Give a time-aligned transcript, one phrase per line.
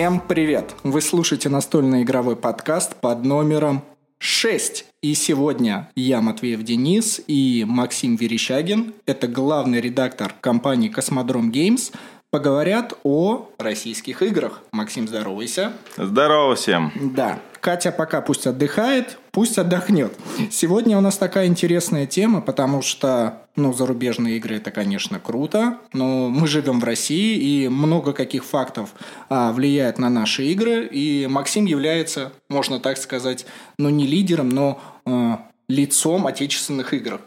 [0.00, 0.74] Всем привет!
[0.82, 3.82] Вы слушаете настольный игровой подкаст под номером
[4.16, 4.86] 6.
[5.02, 11.90] И сегодня я, Матвеев Денис, и Максим Верещагин, это главный редактор компании «Космодром Геймс»,
[12.30, 14.62] поговорят о российских играх.
[14.72, 15.74] Максим, здоровайся.
[15.98, 16.92] Здорово всем.
[17.14, 17.38] Да.
[17.60, 20.14] Катя пока пусть отдыхает, пусть отдохнет.
[20.50, 26.28] Сегодня у нас такая интересная тема, потому что, ну, зарубежные игры это, конечно, круто, но
[26.28, 28.94] мы живем в России, и много каких фактов
[29.28, 33.46] а, влияет на наши игры, и Максим является, можно так сказать,
[33.78, 37.20] ну, не лидером, но а, лицом отечественных игр.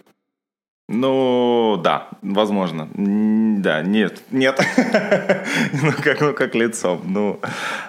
[0.89, 2.89] Ну, да, возможно.
[2.94, 4.59] Да, нет, нет.
[5.81, 7.02] ну, как, ну, как лицом.
[7.06, 7.40] Ну,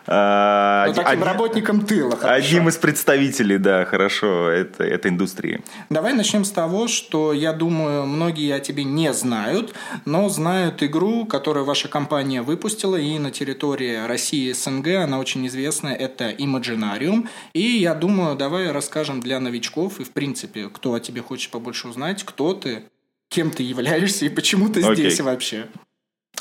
[0.06, 1.27] э, ну таким од...
[1.27, 2.34] работником тыла, хорошо.
[2.34, 5.61] Одним из представителей, да, хорошо, это, этой индустрии.
[5.91, 11.27] Давай начнем с того, что, я думаю, многие о тебе не знают, но знают игру,
[11.27, 17.29] которую ваша компания выпустила, и на территории России и СНГ она очень известная, это Imaginarium.
[17.55, 21.89] И я думаю, давай расскажем для новичков, и, в принципе, кто о тебе хочет побольше
[21.89, 22.84] узнать, кто ты,
[23.28, 24.94] кем ты являешься и почему ты okay.
[24.94, 25.67] здесь вообще.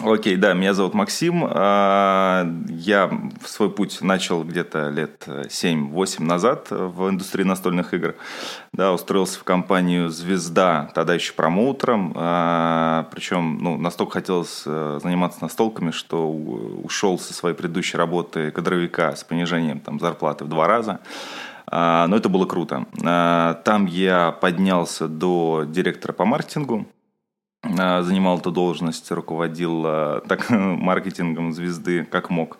[0.01, 1.45] Окей, okay, да, меня зовут Максим.
[1.47, 3.11] А, я
[3.45, 8.15] свой путь начал где-то лет 7-8 назад в индустрии настольных игр.
[8.71, 12.13] Да, устроился в компанию «Звезда», тогда еще промоутером.
[12.15, 19.15] А, Причем ну, настолько хотелось э, заниматься настолками, что ушел со своей предыдущей работы кадровика
[19.15, 21.01] с понижением там, зарплаты в два раза.
[21.67, 22.85] А, но это было круто.
[23.03, 26.87] А, там я поднялся до директора по маркетингу,
[27.63, 29.83] а, занимал эту должность, руководил
[30.27, 32.59] так, маркетингом звезды как мог.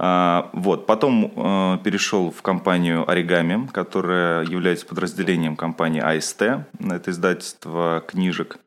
[0.00, 0.86] Вот.
[0.86, 6.40] Потом перешел в компанию Оригами, которая является подразделением компании АСТ.
[6.78, 8.60] Это издательство книжек.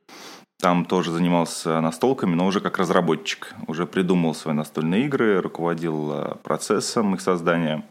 [0.60, 3.56] Там тоже занимался настолками, но уже как разработчик.
[3.68, 7.86] Уже придумал свои настольные игры, руководил процессом их создания.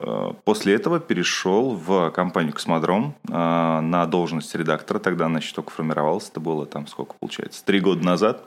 [0.00, 4.98] Э, после этого перешел в компанию «Космодром» э, на должность редактора.
[4.98, 6.28] Тогда она еще только формировалась.
[6.30, 7.64] Это было там сколько получается?
[7.64, 8.44] Три года назад.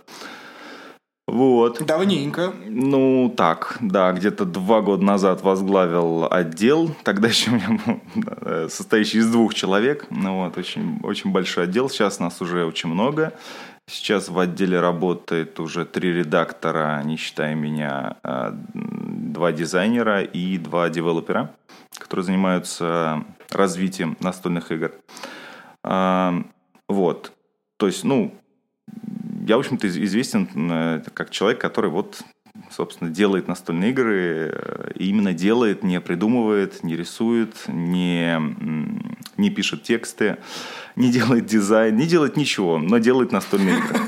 [1.28, 1.86] Вот.
[1.86, 2.54] Давненько.
[2.66, 8.00] Ну, так, да, где-то два года назад возглавил отдел, тогда еще у меня был
[8.42, 12.90] э, состоящий из двух человек, ну вот, очень, очень большой отдел, сейчас нас уже очень
[12.90, 13.34] много,
[13.88, 18.16] сейчас в отделе работает уже три редактора, не считая меня,
[18.74, 21.54] два дизайнера и два девелопера,
[21.98, 24.94] которые занимаются развитием настольных игр.
[25.84, 26.42] А,
[26.88, 27.32] вот.
[27.78, 28.34] То есть, ну,
[29.48, 32.22] я, в общем-то, известен э, как человек, который вот
[32.72, 38.40] собственно, делает настольные игры, э, и именно делает, не придумывает, не рисует, не,
[39.38, 40.38] не пишет тексты,
[40.96, 44.00] не делает дизайн, не делает ничего, но делает настольные игры.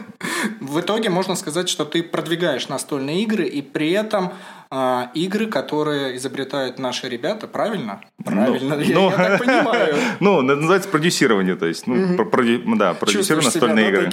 [0.60, 4.34] В итоге можно сказать, что ты продвигаешь настольные игры, и при этом
[4.72, 8.02] а, игры, которые изобретают наши ребята, правильно?
[8.24, 9.96] Правильно, ну, я, ну, я так понимаю.
[10.20, 12.26] Ну, называется продюсирование, то есть, ну, угу.
[12.26, 14.12] проди, да, продюсирую настольные игры.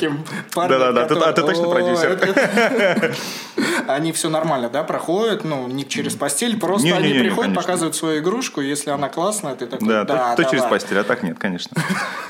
[0.54, 3.14] Да-да-да, а ты точно продюсер.
[3.86, 8.60] Они все нормально, да, проходят, ну, не через постель, просто они приходят, показывают свою игрушку,
[8.60, 11.76] если она классная, ты такой, да, то через постель, а так нет, конечно.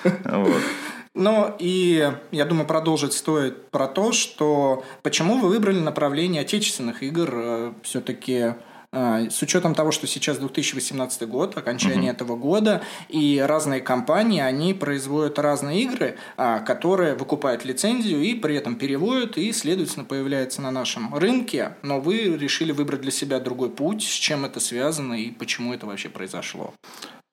[0.24, 0.62] Вот.
[1.16, 7.30] Ну и я думаю, продолжить стоит про то, что почему вы выбрали направление отечественных игр
[7.32, 8.52] э, все-таки
[8.92, 12.16] э, с учетом того, что сейчас 2018 год, окончание угу.
[12.16, 18.54] этого года, и разные компании, они производят разные игры, а, которые выкупают лицензию и при
[18.54, 23.70] этом переводят и, следовательно, появляются на нашем рынке, но вы решили выбрать для себя другой
[23.70, 26.74] путь, с чем это связано и почему это вообще произошло?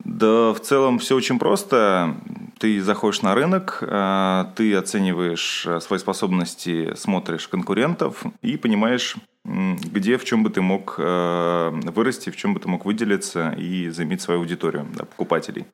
[0.05, 2.15] Да, в целом все очень просто.
[2.63, 10.17] Ты заходишь на рынок, э, ты оцениваешь э, свои способности, смотришь конкурентов и понимаешь, где,
[10.17, 14.21] в чем бы ты мог э, вырасти, в чем бы ты мог выделиться и заиметь
[14.21, 15.65] свою аудиторию, да, покупателей.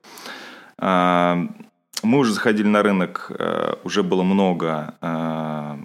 [0.82, 3.32] Мы уже заходили на рынок,
[3.84, 4.96] уже было много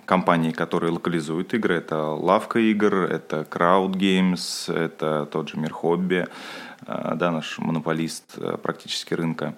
[0.06, 1.74] компаний, которые локализуют игры.
[1.74, 6.28] Это лавка игр, это Crowd Games, это тот же Мир Хобби.
[6.86, 9.54] Да, наш монополист практически рынка.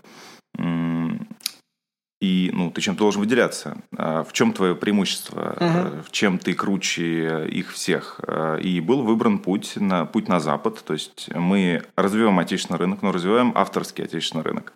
[2.18, 3.76] И ну, ты чем-то должен выделяться.
[3.96, 5.54] А в чем твое преимущество?
[5.58, 6.02] Uh-huh.
[6.02, 8.20] В чем ты круче их всех?
[8.62, 10.82] И был выбран путь на, путь на Запад.
[10.82, 14.72] То есть мы развиваем отечественный рынок, но развиваем авторский отечественный рынок.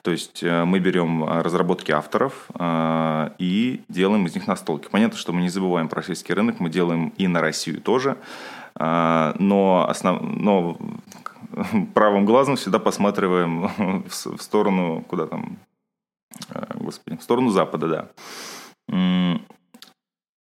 [0.00, 2.48] То есть мы берем разработки авторов
[3.38, 4.88] и делаем из них настолки.
[4.90, 8.16] Понятно, что мы не забываем про российский рынок, мы делаем и на Россию тоже.
[8.78, 10.20] Но, основ...
[10.22, 10.78] но
[11.94, 15.58] правым глазом всегда посматриваем в сторону, куда там,
[16.50, 18.08] э, господи, в сторону запада, да.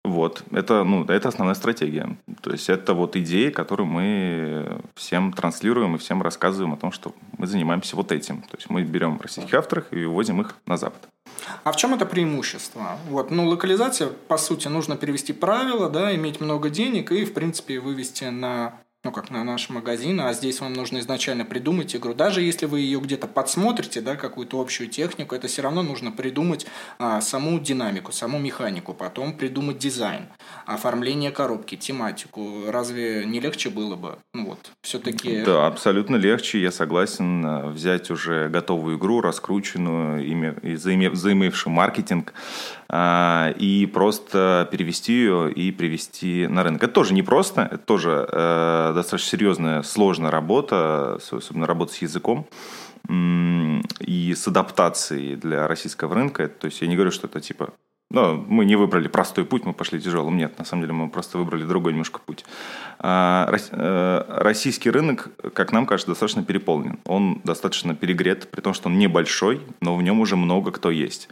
[0.05, 0.43] Вот.
[0.51, 2.17] Это, ну, это основная стратегия.
[2.41, 7.15] То есть это вот идеи, которые мы всем транслируем и всем рассказываем о том, что
[7.37, 8.43] мы занимаемся вот этим.
[8.43, 11.09] То есть мы берем российских авторов и вывозим их на Запад.
[11.65, 12.99] А в чем это преимущество?
[13.09, 17.79] Вот, ну, локализация, по сути, нужно перевести правила, да, иметь много денег и, в принципе,
[17.79, 22.13] вывести на ну, как на наш магазин, а здесь вам нужно изначально придумать игру.
[22.13, 26.67] Даже если вы ее где-то подсмотрите, да, какую-то общую технику, это все равно нужно придумать
[26.99, 30.29] а, саму динамику, саму механику, потом придумать дизайн,
[30.67, 32.65] оформление коробки, тематику.
[32.69, 34.19] Разве не легче было бы?
[34.35, 35.45] Ну вот, все-таки...
[35.45, 42.80] Да, абсолютно легче, я согласен э, взять уже готовую игру, раскрученную, име, заимевшую маркетинг, а,
[42.93, 46.83] и просто перевести ее и привести на рынок.
[46.83, 52.49] Это тоже непросто, это тоже э, достаточно серьезная, сложная работа, особенно работа с языком
[53.09, 56.49] и с адаптацией для российского рынка.
[56.49, 57.71] То есть я не говорю, что это типа
[58.13, 60.37] ну, мы не выбрали простой путь, мы пошли тяжелым.
[60.37, 62.45] Нет, на самом деле мы просто выбрали другой немножко путь.
[62.99, 66.99] А, э, российский рынок, как нам кажется, достаточно переполнен.
[67.05, 71.29] Он достаточно перегрет, при том, что он небольшой, но в нем уже много кто есть.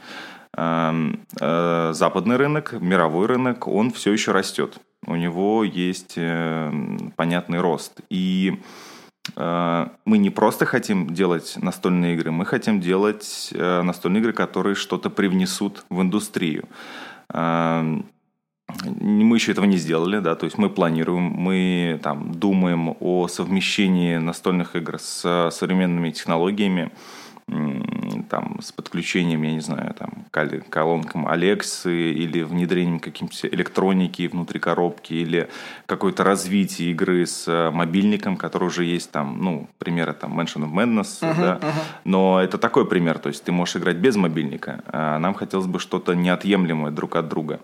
[0.60, 4.80] Эм, э, западный рынок, мировой рынок, он все еще растет.
[5.06, 6.72] У него есть э,
[7.14, 8.00] понятный рост.
[8.10, 8.60] И
[9.36, 15.10] э, мы не просто хотим делать настольные игры, мы хотим делать настольные игры, которые что-то
[15.10, 16.64] привнесут в индустрию.
[17.32, 18.06] Эм,
[18.84, 24.16] мы еще этого не сделали, да, то есть мы планируем, мы там думаем о совмещении
[24.16, 26.90] настольных игр с современными технологиями,
[28.28, 30.26] там, с подключением, я не знаю, там,
[30.70, 35.48] колонкам Алексы или внедрением каким-то электроники внутри коробки или
[35.86, 40.72] какое-то развитие игры с э, мобильником, который уже есть там, ну, примеры там Mansion of
[40.72, 41.72] Madness, uh-huh, да, uh-huh.
[42.04, 45.78] но это такой пример, то есть ты можешь играть без мобильника, а нам хотелось бы
[45.78, 47.60] что-то неотъемлемое друг от друга.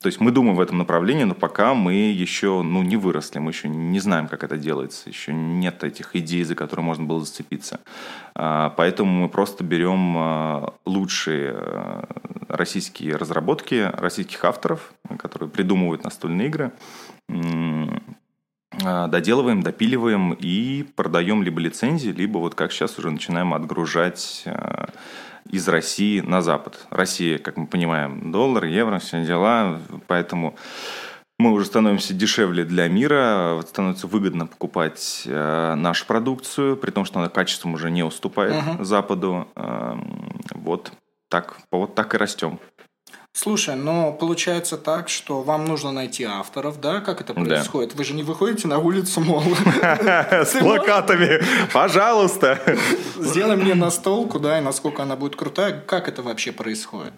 [0.00, 3.50] То есть мы думаем в этом направлении, но пока мы еще ну, не выросли, мы
[3.50, 7.80] еще не знаем, как это делается, еще нет этих идей, за которые можно было зацепиться.
[8.34, 12.04] А, поэтому мы просто берем а, лучшие а,
[12.48, 16.72] российские разработки российских авторов, которые придумывают настольные игры,
[18.72, 24.44] доделываем, допиливаем и продаем либо лицензии, либо вот как сейчас уже начинаем отгружать
[25.50, 26.86] из России на Запад.
[26.90, 30.56] Россия, как мы понимаем, доллар, евро, все дела, поэтому
[31.38, 37.18] мы уже становимся дешевле для мира, становится выгодно покупать э, нашу продукцию, при том, что
[37.18, 38.84] она качеством уже не уступает uh-huh.
[38.84, 39.48] Западу.
[39.56, 39.96] Э,
[40.54, 40.92] вот
[41.28, 42.58] так, вот так и растем.
[43.32, 47.00] Слушай, но получается так, что вам нужно найти авторов, да?
[47.00, 47.90] Как это происходит?
[47.90, 47.96] Да.
[47.96, 49.42] Вы же не выходите на улицу, мол...
[49.82, 51.40] С плакатами,
[51.72, 52.58] пожалуйста.
[53.16, 55.80] Сделай мне настолку, да, и насколько она будет крутая.
[55.80, 57.14] Как это вообще происходит?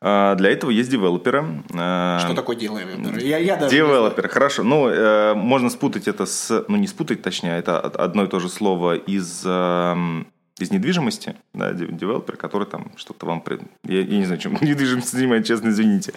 [0.00, 1.62] А, для этого есть девелоперы.
[1.74, 3.18] А, что такое девелопер?
[3.18, 4.62] Я, я даже девелопер, хорошо.
[4.62, 6.64] Ну, э, можно спутать это с...
[6.68, 10.26] Ну, не спутать, точнее, это одно и то же слово из эм,
[10.58, 13.44] из недвижимости, да, девелопер, который там что-то вам...
[13.84, 16.14] Я, я не знаю, чем недвижимость занимает, честно, извините.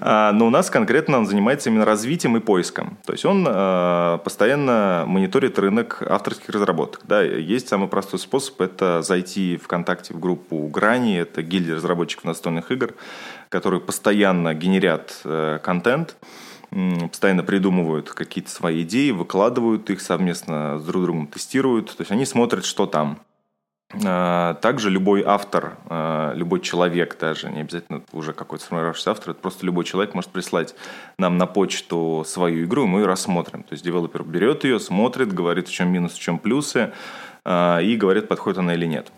[0.00, 2.98] А, но у нас конкретно он занимается именно развитием и поиском.
[3.06, 7.02] То есть он а, постоянно мониторит рынок авторских разработок.
[7.04, 12.72] Да, есть самый простой способ– это зайти ВКонтакте в группу Грани, это гильдия разработчиков настольных
[12.72, 12.94] игр,
[13.50, 16.16] которые постоянно генерят э, контент,
[16.70, 21.96] постоянно придумывают какие-то свои идеи, выкладывают их совместно с друг другом, тестируют.
[21.96, 23.20] То есть они смотрят, что там.
[24.04, 29.40] А, также любой автор, а, любой человек даже, не обязательно уже какой-то сформировавшийся автор, это
[29.40, 30.74] просто любой человек может прислать
[31.18, 33.62] нам на почту свою игру, и мы ее рассмотрим.
[33.62, 36.92] То есть девелопер берет ее, смотрит, говорит, в чем минус, в чем плюсы,
[37.44, 39.12] а, и говорит, подходит она или нет.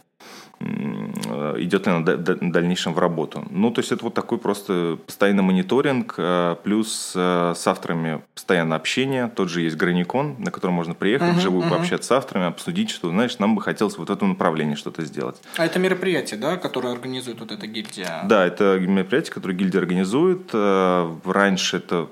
[0.60, 3.46] Э, идет ли она в дальнейшем в работу.
[3.50, 8.76] Ну, то есть это вот такой просто постоянный мониторинг, э, плюс э, с авторами постоянно
[8.76, 9.30] общение.
[9.34, 11.70] Тот же есть Граникон, на котором можно приехать, uh-huh, вживую uh-huh.
[11.70, 15.36] пообщаться с авторами, обсудить, что, знаешь, нам бы хотелось вот в этом направлении что-то сделать.
[15.56, 18.22] А это мероприятие, да, которое организует вот эта гильдия?
[18.24, 20.50] Да, это мероприятие, которое гильдия организует.
[20.52, 22.08] Раньше это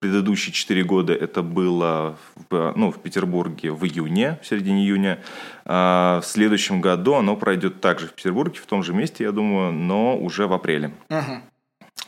[0.00, 2.16] предыдущие четыре года это было
[2.50, 5.20] в, ну, в Петербурге в июне, в середине июня.
[5.64, 9.72] А в следующем году оно пройдет также в Петербурге, в том же месте, я думаю,
[9.72, 10.92] но уже в апреле.
[11.10, 11.42] Угу.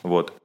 [0.05, 0.40] Вот.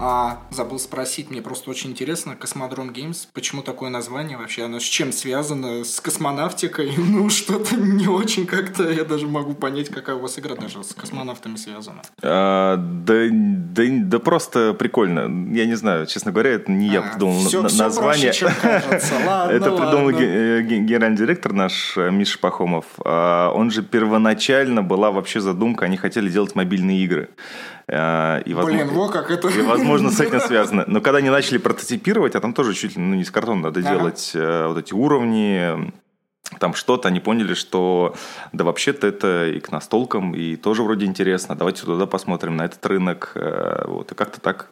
[0.00, 4.64] А забыл спросить, мне просто очень интересно, Космодром Геймс, почему такое название вообще?
[4.64, 5.84] Оно с чем связано?
[5.84, 6.92] С космонавтикой?
[7.08, 10.94] Ну, что-то не очень как-то, я даже могу понять, какая у вас игра даже с
[10.94, 12.02] космонавтами связана.
[12.22, 15.22] А, да, да, да просто прикольно.
[15.52, 18.26] Я не знаю, честно говоря, это не я а, придумал все, на, все название.
[18.26, 19.14] Проще, чем кажется.
[19.26, 22.84] Ладно, это придумал генеральный директор наш э, Миша Пахомов.
[23.04, 27.30] А, он же первоначально была вообще задумка, они хотели делать мобильные игры.
[27.88, 29.48] Э, и, возможно, Блин, во как это...
[29.48, 30.84] И, возможно, с этим связано.
[30.86, 33.80] Но когда они начали прототипировать, а там тоже чуть ли ну, не с картона надо
[33.80, 33.90] ага.
[33.90, 35.92] делать э, вот эти уровни,
[36.58, 38.14] там что-то, они поняли, что
[38.52, 41.54] да вообще-то это и к настолкам, и тоже вроде интересно.
[41.54, 43.32] Давайте туда посмотрим, на этот рынок.
[43.34, 44.70] Э, вот, и как-то так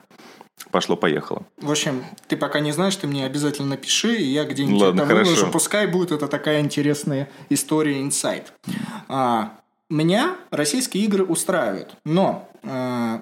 [0.71, 1.43] пошло-поехало.
[1.59, 5.15] В общем, ты пока не знаешь, ты мне обязательно напиши, и я где-нибудь Ладно, это
[5.15, 5.35] выложу.
[5.35, 5.53] Хорошо.
[5.53, 8.53] Пускай будет это такая интересная история, инсайт.
[9.09, 9.53] А,
[9.91, 13.19] меня российские игры устраивают, но э,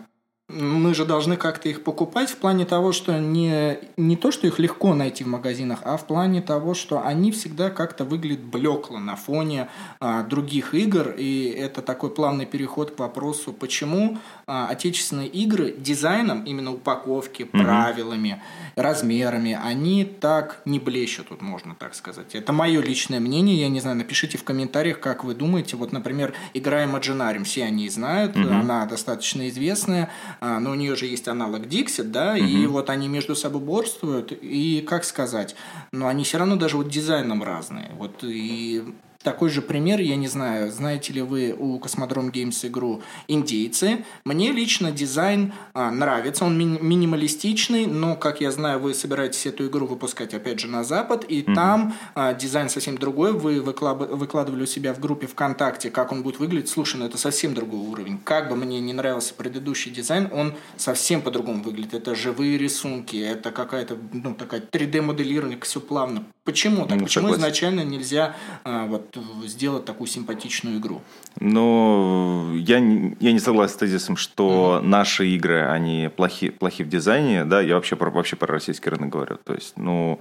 [0.50, 4.58] мы же должны как-то их покупать в плане того, что не, не то, что их
[4.58, 9.16] легко найти в магазинах, а в плане того, что они всегда как-то выглядят блекло на
[9.16, 9.68] фоне
[10.00, 11.14] а, других игр.
[11.16, 17.62] И это такой плавный переход к вопросу, почему а, отечественные игры дизайном, именно упаковки, mm-hmm.
[17.62, 18.42] правилами,
[18.76, 22.34] размерами, они так не блещут, тут можно так сказать.
[22.34, 25.76] Это мое личное мнение, я не знаю, напишите в комментариях, как вы думаете.
[25.76, 28.60] Вот, например, игра Imaginarium, все они знают, mm-hmm.
[28.60, 30.10] она достаточно известная
[30.41, 32.45] а, но у нее же есть аналог Dixit, да, угу.
[32.45, 35.55] и вот они между собой борствуют, и как сказать,
[35.93, 37.91] но они все равно даже вот дизайном разные.
[37.97, 38.85] Вот и
[39.25, 44.04] такой же пример, я не знаю, знаете ли вы у Cosmodrome Games игру «Индейцы».
[44.25, 49.66] Мне лично дизайн а, нравится, он ми- минималистичный, но, как я знаю, вы собираетесь эту
[49.66, 51.54] игру выпускать, опять же, на Запад, и mm-hmm.
[51.54, 53.33] там а, дизайн совсем другой.
[53.33, 56.69] Вы выклад- выкладывали у себя в группе ВКонтакте, как он будет выглядеть.
[56.69, 58.19] Слушай, ну это совсем другой уровень.
[58.23, 61.95] Как бы мне не нравился предыдущий дизайн, он совсем по-другому выглядит.
[61.95, 66.25] Это живые рисунки, это какая-то, ну, такая 3D-моделирование, все плавно.
[66.45, 66.99] Почему так?
[66.99, 67.40] Ну, Почему согласен.
[67.40, 69.13] изначально нельзя а, вот
[69.44, 71.02] сделать такую симпатичную игру.
[71.40, 74.87] Ну, я, я не согласен с тезисом, что mm-hmm.
[74.87, 79.11] наши игры, они плохи, плохи в дизайне, да, я вообще про, вообще про российский рынок
[79.11, 79.38] говорю.
[79.44, 80.21] То есть, ну,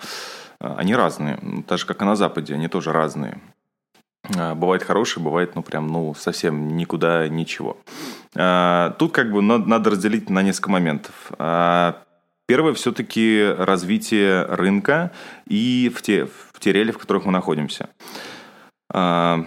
[0.59, 3.39] они разные, так же, как и на Западе, они тоже разные.
[4.35, 7.77] А, бывает хороший, бывает, ну, прям, ну, совсем никуда ничего.
[8.33, 11.31] Тут как бы надо разделить на несколько моментов.
[12.45, 15.11] Первое все-таки развитие рынка
[15.47, 17.89] и в те, в те реалии, в которых мы находимся.
[18.93, 19.43] А,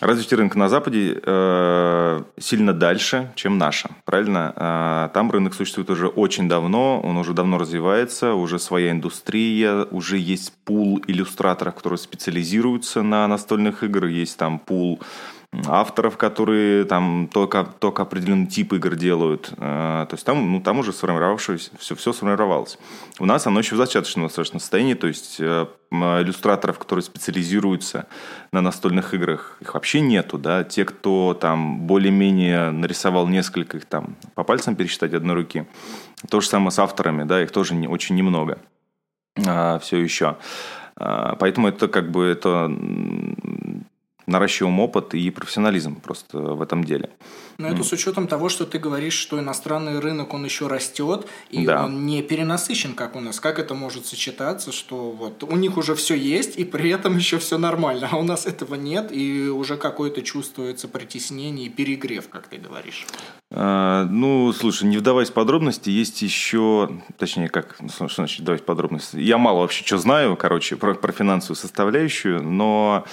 [0.00, 4.52] развитие рынка на Западе э, сильно дальше, чем наша, правильно?
[4.56, 10.16] Э, там рынок существует уже очень давно, он уже давно развивается, уже своя индустрия, уже
[10.16, 15.00] есть пул иллюстраторов, которые специализируются на настольных играх, есть там пул
[15.66, 19.52] авторов, которые там только, только определенный тип игр делают.
[19.56, 22.78] Э, то есть там, ну, там уже сформировавшееся, все, все сформировалось.
[23.18, 28.06] У нас оно еще в зачаточном достаточно состоянии, то есть э, иллюстраторов, которые специализируются
[28.52, 30.64] на настольных играх, их вообще нету, да.
[30.64, 35.66] Те, кто там более-менее нарисовал несколько, их там по пальцам пересчитать одной руки.
[36.30, 38.58] То же самое с авторами, да, их тоже не, очень немного
[39.44, 40.36] а, все еще.
[40.96, 42.70] А, поэтому это как бы это
[44.26, 47.10] наращиваем опыт и профессионализм просто в этом деле.
[47.58, 51.64] Но это с учетом того, что ты говоришь, что иностранный рынок, он еще растет, и
[51.64, 51.84] да.
[51.84, 53.40] он не перенасыщен, как у нас.
[53.40, 57.38] Как это может сочетаться, что вот у них уже все есть, и при этом еще
[57.38, 62.48] все нормально, а у нас этого нет, и уже какое-то чувствуется притеснение и перегрев, как
[62.48, 63.06] ты говоришь.
[63.52, 68.60] А, ну, слушай, не вдаваясь в подробности, есть еще, точнее, как, ну, что значит вдаваясь
[68.60, 69.16] в подробности?
[69.16, 73.04] Я мало вообще что знаю, короче, про, про финансовую составляющую, но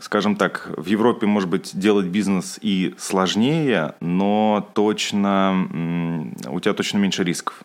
[0.00, 6.98] скажем так, в Европе, может быть, делать бизнес и сложнее, но точно у тебя точно
[6.98, 7.62] меньше рисков.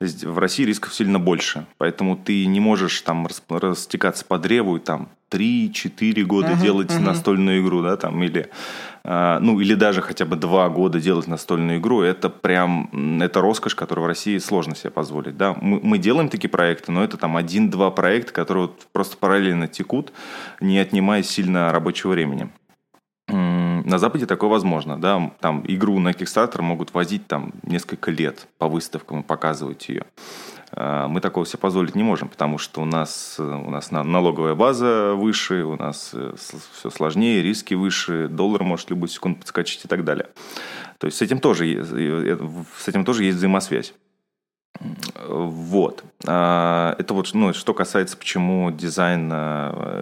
[0.00, 5.08] В России рисков сильно больше, поэтому ты не можешь там растекаться по древу и там
[5.30, 7.00] 3-4 года uh-huh, делать uh-huh.
[7.00, 8.48] настольную игру, да, там, или,
[9.06, 14.04] ну, или даже хотя бы 2 года делать настольную игру, это прям, это роскошь, которую
[14.04, 15.56] в России сложно себе позволить, да.
[15.60, 20.12] Мы, мы делаем такие проекты, но это там один-два проекта, которые вот просто параллельно текут,
[20.60, 22.48] не отнимая сильно рабочего времени.
[23.28, 28.66] На Западе такое возможно, да, там игру на Kickstarter могут возить там несколько лет по
[28.66, 30.04] выставкам и показывать ее.
[30.72, 35.14] А, мы такого себе позволить не можем, потому что у нас, у нас налоговая база
[35.14, 40.04] выше, у нас э, все сложнее, риски выше, доллар может любую секунду подскочить и так
[40.04, 40.28] далее.
[40.98, 42.38] То есть с этим тоже, э,
[42.78, 43.94] с этим тоже есть взаимосвязь.
[45.28, 46.04] Вот.
[46.26, 49.32] А, это вот, ну, что касается, почему дизайн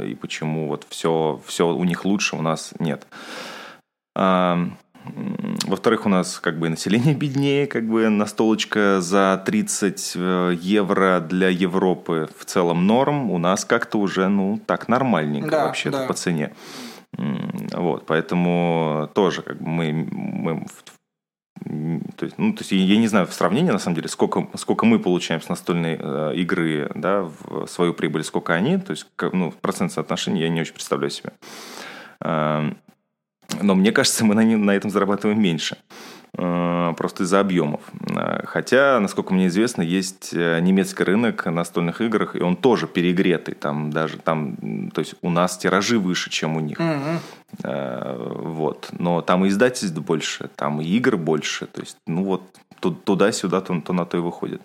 [0.04, 3.06] и почему вот все, все у них лучше, у нас нет.
[5.66, 11.48] Во-вторых, у нас как бы население беднее, как бы настолочка за 30 э, евро для
[11.48, 13.30] Европы в целом норм.
[13.30, 16.06] У нас как-то уже, ну, так нормальненько да, вообще-то да.
[16.06, 16.52] по цене.
[17.16, 20.66] Вот, поэтому тоже как бы мы, мы
[22.16, 24.84] то есть, ну, то есть я не знаю в сравнении, на самом деле, сколько, сколько
[24.84, 29.50] мы получаем с настольной э, игры да, в свою прибыль, сколько они, то есть ну,
[29.50, 31.32] в процент соотношения я не очень представляю себе.
[33.60, 35.76] Но мне кажется, мы на, на этом зарабатываем меньше.
[36.36, 37.80] Э, просто из-за объемов.
[38.10, 43.54] Э, хотя, насколько мне известно, есть э, немецкий рынок настольных играх, и он тоже перегретый.
[43.54, 44.56] Там даже там,
[44.92, 46.78] то есть у нас тиражи выше, чем у них.
[46.78, 47.18] Mm-hmm.
[48.52, 48.88] Вот.
[48.98, 51.66] Но там и издательств больше, там и игр больше.
[51.66, 52.42] То есть, ну вот
[52.80, 54.60] туда-сюда, то, то на то и выходит.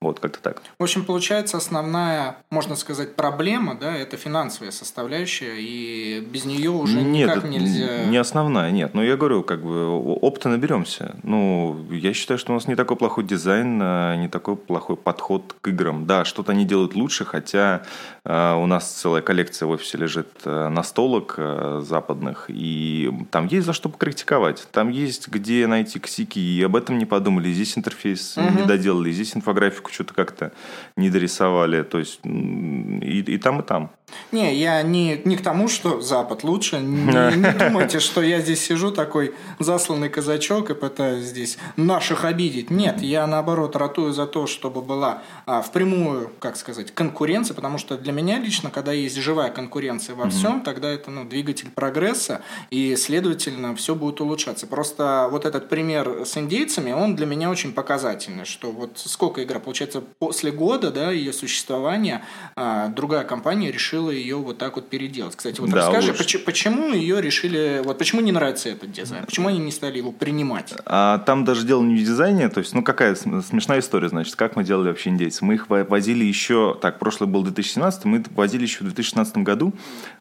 [0.00, 0.62] Вот, как-то так.
[0.78, 7.02] В общем, получается, основная, можно сказать, проблема, да, это финансовая составляющая, и без нее уже
[7.02, 8.04] нет, никак нельзя...
[8.04, 8.94] не основная, нет.
[8.94, 11.16] Но я говорю, как бы, опыта наберемся.
[11.24, 15.56] Ну, я считаю, что у нас не такой плохой дизайн, а не такой плохой подход
[15.60, 16.06] к играм.
[16.06, 17.82] Да, что-то они делают лучше, хотя
[18.24, 21.38] э, у нас целая коллекция в офисе лежит э, настолок
[21.80, 24.68] западных, и там есть за что покритиковать.
[24.70, 27.50] Там есть где найти косяки, и об этом не подумали.
[27.50, 28.60] Здесь интерфейс угу.
[28.60, 30.52] не доделали, здесь инфографику графику что-то как-то
[30.96, 31.82] не дорисовали.
[31.82, 33.90] То есть и, и там, и там.
[34.32, 36.78] Не, я не, не к тому, что Запад лучше.
[36.78, 42.70] Не, не думайте, что я здесь сижу такой засланный казачок и пытаюсь здесь наших обидеть.
[42.70, 47.96] Нет, я наоборот ратую за то, чтобы была а, впрямую, как сказать, конкуренция, потому что
[47.96, 52.96] для меня лично, когда есть живая конкуренция во всем, тогда это ну, двигатель прогресса, и,
[52.96, 54.66] следовательно, все будет улучшаться.
[54.66, 59.60] Просто вот этот пример с индейцами, он для меня очень показательный, что вот сколько игра,
[59.60, 59.77] получается,
[60.18, 62.22] после года да, ее существования
[62.56, 65.36] а, другая компания решила ее вот так вот переделать.
[65.36, 69.48] Кстати, вот да, расскажи, почему, почему ее решили, вот почему не нравится этот дизайн, почему
[69.48, 70.74] они не стали его принимать?
[70.86, 74.56] А там даже дело не в дизайне, то есть, ну какая смешная история, значит, как
[74.56, 75.44] мы делали вообще индейцы.
[75.44, 79.74] Мы их возили еще, так, прошлый был 2017, мы возили еще в 2016 году,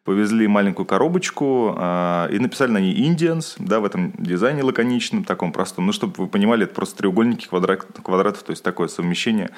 [0.03, 5.51] повезли маленькую коробочку э, и написали на ней Indians, да, в этом дизайне лаконичном, таком
[5.51, 9.49] простом, ну, чтобы вы понимали, это просто треугольники квадрат, квадратов, то есть такое совмещение.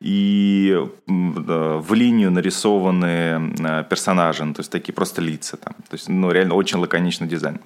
[0.00, 5.74] И в линию нарисованные Э, персонажи, ну, то есть такие просто лица там.
[5.88, 7.60] То есть, ну, реально очень лаконичный дизайн.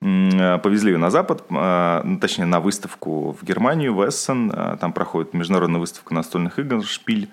[0.00, 4.50] Э, повезли ее на Запад, ну, точнее, на выставку в Германию, в Эссен.
[4.80, 7.28] Там проходит международная выставка настольных игр «Шпиль».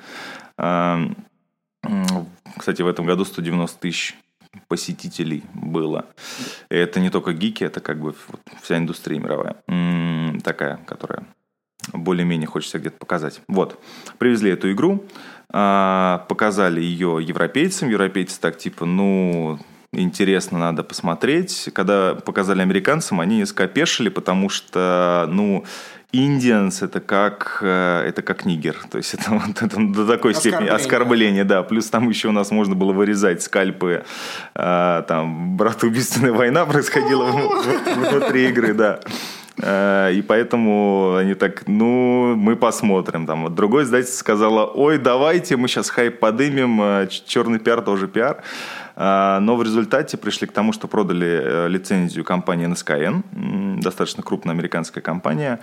[2.57, 4.15] Кстати, в этом году 190 тысяч
[4.67, 6.05] посетителей было.
[6.69, 8.15] И это не только гики, это как бы
[8.61, 9.57] вся индустрия мировая.
[10.43, 11.25] Такая, которая
[11.93, 13.41] более-менее хочется где-то показать.
[13.47, 13.79] Вот.
[14.17, 15.05] Привезли эту игру.
[15.49, 17.89] А, показали ее европейцам.
[17.89, 19.59] Европейцы так типа, ну,
[19.91, 21.69] интересно, надо посмотреть.
[21.73, 25.65] Когда показали американцам, они несколько опешили, потому что, ну,
[26.13, 30.67] Индианс это как э, это как нигер, то есть это, вот, это до такой степени
[30.67, 31.63] оскорбление, да.
[31.63, 34.03] Плюс там еще у нас можно было вырезать скальпы,
[34.53, 38.99] а, там братоубийственная война происходила внутри игры, да.
[39.61, 43.25] Э, и поэтому они так, ну, мы посмотрим.
[43.25, 48.43] Там вот другой издатель сказала, ой, давайте мы сейчас хайп подымем, черный пиар тоже пиар.
[48.95, 55.03] Э, но в результате пришли к тому, что продали лицензию компании NSKN, достаточно крупная американская
[55.03, 55.59] компания.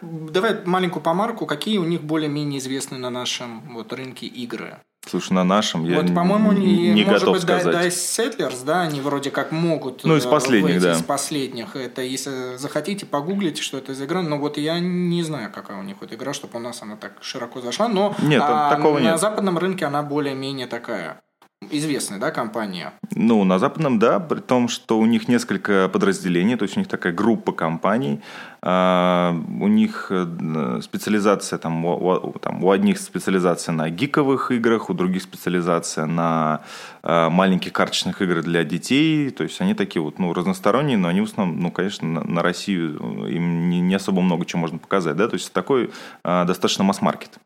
[0.00, 4.78] Давай маленькую помарку, какие у них более-менее известны на нашем вот, рынке игры?
[5.08, 7.74] Слушай, на нашем я вот, по-моему, не, не может готов быть, сказать.
[7.74, 10.92] Dice Settlers, да, они вроде как могут ну, из последних, да.
[10.92, 11.74] из последних.
[11.74, 14.22] Это, если захотите, погуглите, что это за игра.
[14.22, 17.14] Но вот я не знаю, какая у них вот игра, чтобы у нас она так
[17.20, 17.88] широко зашла.
[17.88, 19.20] Но нет, а, такого на нет.
[19.20, 21.20] западном рынке она более-менее такая
[21.70, 22.92] известная, да, компания?
[23.14, 26.88] Ну, на западном, да, при том, что у них несколько подразделений, то есть у них
[26.88, 28.20] такая группа компаний,
[28.62, 34.94] а, у них э, специализация, там у, там, у одних специализация на гиковых играх, у
[34.94, 36.62] других специализация на
[37.02, 41.20] а, маленьких карточных играх для детей, то есть они такие вот, ну, разносторонние, но они
[41.20, 45.28] в основном, ну, конечно, на, Россию им не, не особо много чего можно показать, да,
[45.28, 45.90] то есть такой
[46.24, 47.38] достаточно масс-маркет.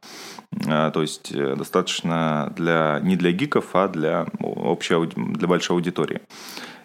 [0.65, 4.06] То есть э, достаточно для, не для гиков, а для,
[4.41, 6.21] общей, для большой аудитории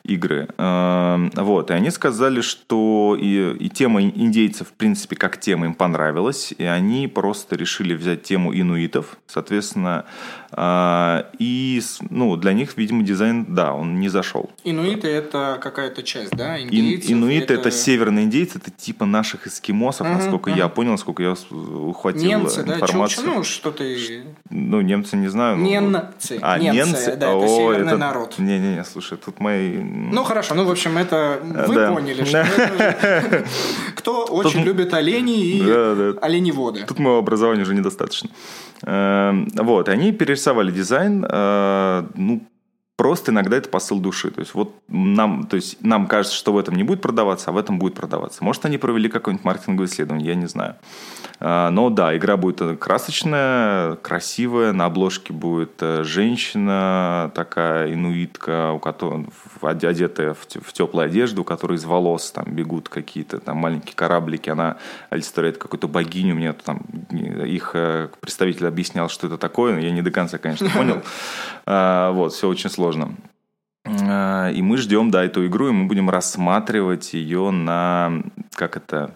[0.03, 0.47] игры.
[0.57, 5.73] А, вот, и они сказали, что и, и тема индейцев, в принципе, как тема им
[5.73, 9.17] понравилась, и они просто решили взять тему инуитов.
[9.27, 10.05] Соответственно,
[10.57, 14.49] и ну, для них, видимо, дизайн, да, он не зашел.
[14.63, 16.61] Инуиты– это какая-то часть, да?
[16.61, 17.69] Индейцев, инуиты– это...
[17.69, 20.57] это северные индейцы, это типа наших эскимосов, угу, насколько угу.
[20.57, 23.25] я понял, насколько я ухватил немцы, информацию.
[23.25, 23.33] Да?
[23.33, 23.83] Ну, что-то...
[24.49, 25.57] Ну, немцы не знаю.
[25.57, 26.39] Немцы.
[26.41, 27.15] А, немцы, немцы?
[27.15, 27.97] да, это О, северный это...
[27.97, 28.35] народ.
[28.37, 29.77] Не-не-не, слушай, тут мои...
[29.77, 31.93] Ну, хорошо, ну, в общем, это вы да.
[31.93, 32.45] поняли, что
[33.95, 36.83] кто очень любит оленей и оленеводы.
[36.85, 38.29] Тут моего образования уже недостаточно.
[38.83, 42.41] Эм, вот, они перерисовали дизайн, э, ну,
[43.01, 44.29] просто иногда это посыл души.
[44.29, 47.53] То есть, вот нам, то есть, нам кажется, что в этом не будет продаваться, а
[47.53, 48.43] в этом будет продаваться.
[48.43, 50.75] Может, они провели какое-нибудь маркетинговое исследование, я не знаю.
[51.39, 54.71] А, но да, игра будет красочная, красивая.
[54.71, 59.25] На обложке будет э, женщина такая, инуитка, у которой,
[59.61, 64.51] одетая в теплую одежду, у которой из волос там бегут какие-то там маленькие кораблики.
[64.51, 64.77] Она
[65.09, 66.35] олицетворяет какую-то богиню.
[66.35, 69.79] Мне там их э, представитель объяснял, что это такое.
[69.79, 71.01] Я не до конца, конечно, понял.
[71.63, 72.90] А, вот, все очень сложно.
[73.85, 78.23] А, и мы ждем, да, эту игру, и мы будем рассматривать ее на,
[78.53, 79.15] как это,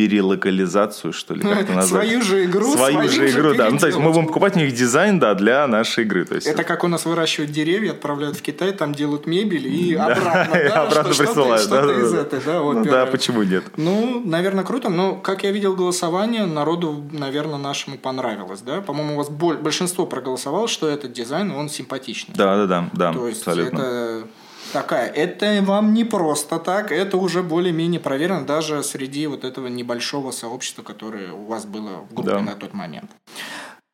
[0.00, 2.06] перелокализацию, что ли, как это назвать?
[2.06, 2.72] Свою же игру.
[2.72, 3.68] Свою, же игру, да.
[3.70, 6.24] Ну, то есть мы будем покупать у них дизайн, да, для нашей игры.
[6.24, 6.46] То есть...
[6.46, 10.58] Это как у нас выращивают деревья, отправляют в Китай, там делают мебель и обратно, да,
[10.58, 11.62] и обратно что, присылают.
[11.62, 13.64] Что-то, да, из да, этой, да, вот, ну, да, почему нет?
[13.76, 14.88] Ну, наверное, круто.
[14.88, 18.80] Но, как я видел голосование, народу, наверное, нашему понравилось, да?
[18.80, 22.34] По-моему, у вас большинство проголосовало, что этот дизайн, он симпатичный.
[22.34, 23.12] Да, да, да, да.
[23.12, 23.78] То есть абсолютно.
[23.78, 24.26] это
[24.72, 25.08] такая.
[25.08, 30.82] Это вам не просто так, это уже более-менее проверено даже среди вот этого небольшого сообщества,
[30.82, 32.40] которое у вас было в группе да.
[32.40, 33.10] на тот момент.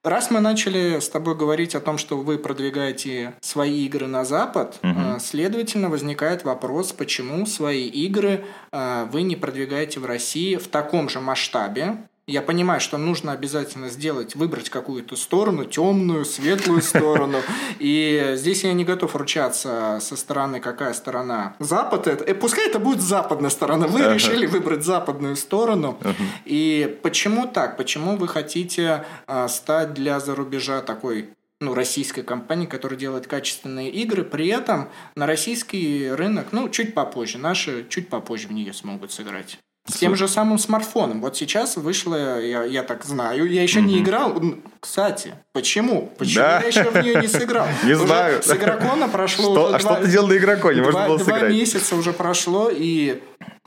[0.07, 4.79] Раз мы начали с тобой говорить о том, что вы продвигаете свои игры на Запад,
[4.85, 5.19] угу.
[5.19, 11.19] следовательно, возникает вопрос, почему свои игры э, вы не продвигаете в России в таком же
[11.19, 17.39] масштабе, я понимаю, что нужно обязательно сделать, выбрать какую-то сторону, темную, светлую сторону.
[17.79, 21.55] И здесь я не готов ручаться со стороны, какая сторона.
[21.61, 22.25] Запад это.
[22.25, 23.87] Э, пускай это будет западная сторона.
[23.87, 25.99] Вы решили выбрать западную сторону.
[26.45, 27.77] И почему так?
[27.77, 34.25] Почему вы хотите а, стать для зарубежа такой ну, российской компании, которая делает качественные игры,
[34.25, 39.59] при этом на российский рынок, ну, чуть попозже, наши чуть попозже в нее смогут сыграть.
[39.89, 41.21] С тем же самым смартфоном.
[41.21, 43.85] Вот сейчас вышло, я, я так знаю, я еще mm-hmm.
[43.85, 44.43] не играл.
[44.81, 46.13] Кстати, почему?
[46.19, 46.61] Почему да?
[46.61, 47.67] я еще в нее не сыграл?
[47.85, 48.43] Не знаю.
[48.43, 50.83] С игрокона прошло что, А что ты делал на игроконе?
[50.83, 51.41] Можно было сыграть.
[51.41, 53.23] Два месяца уже прошло, и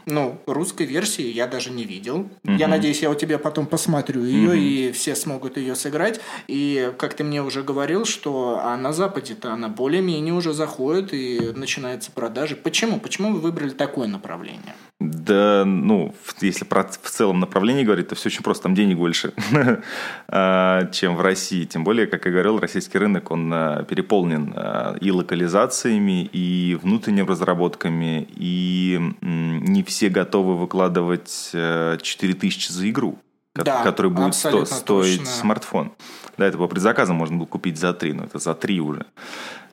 [0.10, 2.30] ну, русской версии я даже не видел.
[2.44, 2.54] Угу.
[2.54, 4.54] Я надеюсь, я у тебя потом посмотрю ее, угу.
[4.54, 6.20] и все смогут ее сыграть.
[6.48, 11.52] И как ты мне уже говорил, что а на Западе-то она более-менее уже заходит и
[11.56, 12.56] начинается продажи.
[12.56, 13.00] Почему?
[13.00, 14.76] Почему вы выбрали такое направление?
[15.00, 19.34] Да, ну, если про в целом направлении говорить, то все очень просто, там денег больше,
[20.28, 21.64] а, чем в России.
[21.64, 27.26] Тем более, как я говорил, российский рынок, он а, переполнен а, и локализациями, и внутренними
[27.26, 33.20] разработками, и не все готовы выкладывать 4000 за игру,
[33.56, 35.26] да, который будет сто, стоить точно.
[35.26, 35.94] смартфон.
[36.38, 39.06] Да, это по предзаказам можно было купить за 3, но это за 3 уже.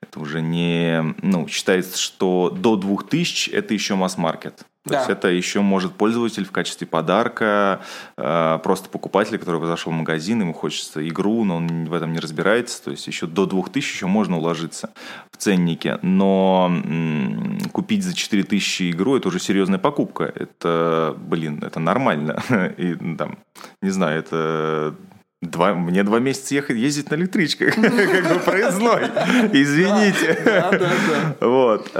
[0.01, 1.15] Это уже не...
[1.23, 4.65] Ну, считается, что до 2000 это еще масс-маркет.
[4.87, 4.99] То да.
[4.99, 7.81] есть это еще может пользователь в качестве подарка,
[8.17, 12.21] э, просто покупатель, который зашел в магазин, ему хочется игру, но он в этом не
[12.21, 12.85] разбирается.
[12.85, 14.91] То есть еще до 2000 еще можно уложиться
[15.33, 15.99] в ценнике.
[16.03, 16.71] Но
[17.73, 20.33] купить за 4000 игру это уже серьезная покупка.
[20.33, 22.41] Это, блин, это нормально.
[22.77, 23.39] И там,
[23.83, 24.95] не знаю, это
[25.43, 29.03] Два, мне два месяца ехать, ездить на электричках, как бы проездной.
[29.53, 30.39] Извините.
[31.41, 31.91] Вот.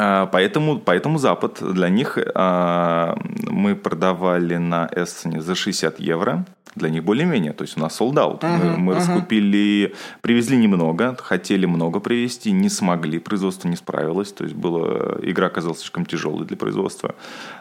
[0.00, 3.18] А, поэтому, поэтому Запад для них а,
[3.50, 6.46] мы продавали на Эссене за 60 евро.
[6.76, 7.52] Для них более-менее.
[7.52, 8.40] То есть у нас out.
[8.40, 8.96] Uh-huh, мы мы uh-huh.
[8.96, 14.32] раскупили, привезли немного, хотели много привезти, не смогли, производство не справилось.
[14.32, 17.14] То есть было, игра оказалась слишком тяжелой для производства.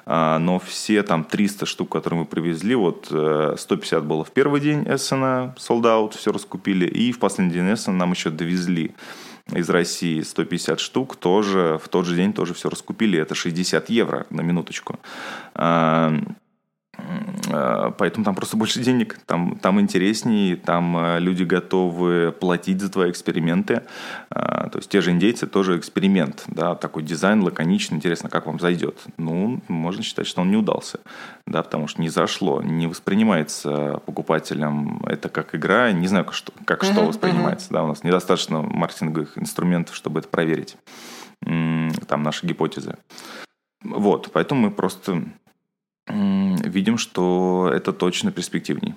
[0.05, 4.61] А, но все там 300 штук, которые мы привезли, вот 150 э, было в первый
[4.61, 6.85] день Эссена, out, все раскупили.
[6.85, 8.91] И в последний день Эссена нам еще довезли
[9.53, 13.19] из России 150 штук, тоже в тот же день тоже все раскупили.
[13.19, 14.99] Это 60 евро на минуточку.
[17.51, 22.89] А, поэтому там просто больше денег, там, там интереснее, там а, люди готовы платить за
[22.89, 23.83] твои эксперименты.
[24.29, 28.99] То есть те же индейцы тоже эксперимент, да, такой дизайн лаконичный, интересно, как вам зайдет.
[29.17, 30.99] Ну, можно считать, что он не удался,
[31.47, 36.53] да, потому что не зашло, не воспринимается покупателем это как игра, не знаю, как что,
[36.65, 37.73] как uh-huh, что воспринимается, uh-huh.
[37.73, 40.77] да, у нас недостаточно маркетинговых инструментов, чтобы это проверить,
[41.41, 42.97] там наши гипотезы.
[43.83, 45.23] Вот, поэтому мы просто
[46.09, 48.95] видим, что это точно перспективней.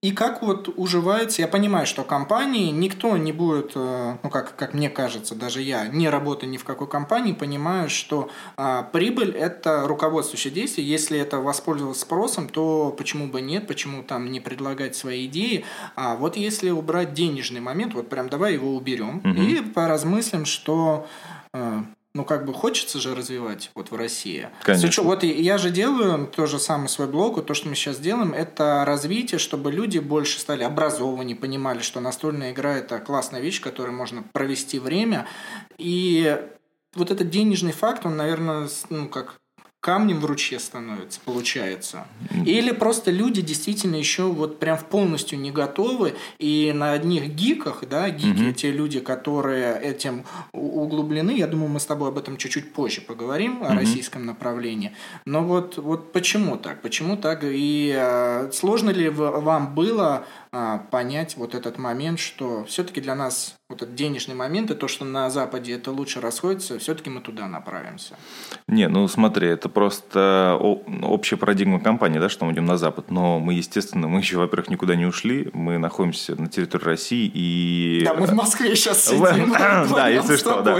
[0.00, 4.72] и как вот уживается, я понимаю, что компании никто не будет, э, ну как, как
[4.72, 9.88] мне кажется, даже я, не работая ни в какой компании, понимаю, что а, прибыль– это
[9.88, 10.88] руководствующее действие.
[10.88, 15.64] Если это воспользоваться спросом, то почему бы нет, почему там не предлагать свои идеи.
[15.96, 19.30] А вот если убрать денежный момент, вот прям давай его уберем угу.
[19.30, 21.08] и поразмыслим, что
[21.52, 21.82] э,
[22.18, 24.48] ну, как бы хочется же развивать вот в России.
[24.64, 24.90] Конечно.
[24.90, 27.98] Что, вот я же делаю то же самое свой блог, вот то, что мы сейчас
[27.98, 33.60] делаем, это развитие, чтобы люди больше стали образованнее, понимали, что настольная игра– это классная вещь,
[33.60, 35.28] которой можно провести время.
[35.78, 36.36] И
[36.94, 39.36] вот этот денежный факт, он, наверное, ну, как
[39.80, 42.06] камнем в ручье становится, получается.
[42.44, 48.10] Или просто люди действительно еще вот прям полностью не готовы, и на одних гиках, да,
[48.10, 48.52] гики, угу.
[48.52, 53.62] те люди, которые этим углублены, я думаю, мы с тобой об этом чуть-чуть позже поговорим,
[53.62, 54.96] о российском направлении.
[55.24, 56.82] Но вот, вот почему так?
[56.82, 57.40] Почему так?
[57.44, 63.58] И э, сложно ли вам было э, понять вот этот момент, что все-таки для нас
[63.68, 67.46] вот этот денежный момент и то, что на Западе это лучше расходится, все-таки мы туда
[67.46, 68.14] направимся.
[68.66, 70.58] Не, ну смотри, это просто
[71.02, 73.10] общая парадигма компании, да, что мы идем на Запад.
[73.10, 75.50] Но мы, естественно, мы еще, во-первых, никуда не ушли.
[75.52, 78.02] Мы находимся на территории России и...
[78.06, 79.54] Да, мы в Москве сейчас сидим.
[79.98, 80.78] Да, если что, да.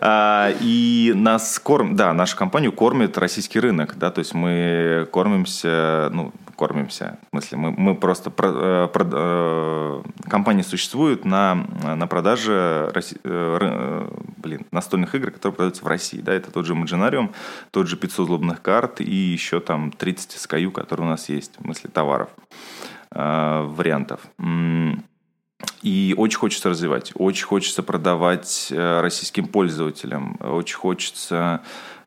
[0.00, 6.10] А, и нас кормят, да, нашу компанию кормит российский рынок, да, то есть мы кормимся,
[6.12, 7.18] ну, кормимся.
[7.28, 8.30] В смысле, мы, мы просто...
[9.12, 16.20] Э, компания существует на, на продаже э, э, блин, настольных игр, которые продаются в России.
[16.20, 17.34] Да, это тот же Imaginarium,
[17.70, 21.62] тот же 500 злобных карт и еще там 30 SKU, которые у нас есть, в
[21.62, 22.30] смысле товаров,
[23.10, 24.20] вариантов.
[25.82, 31.62] И очень хочется развивать, очень хочется продавать российским пользователям, очень хочется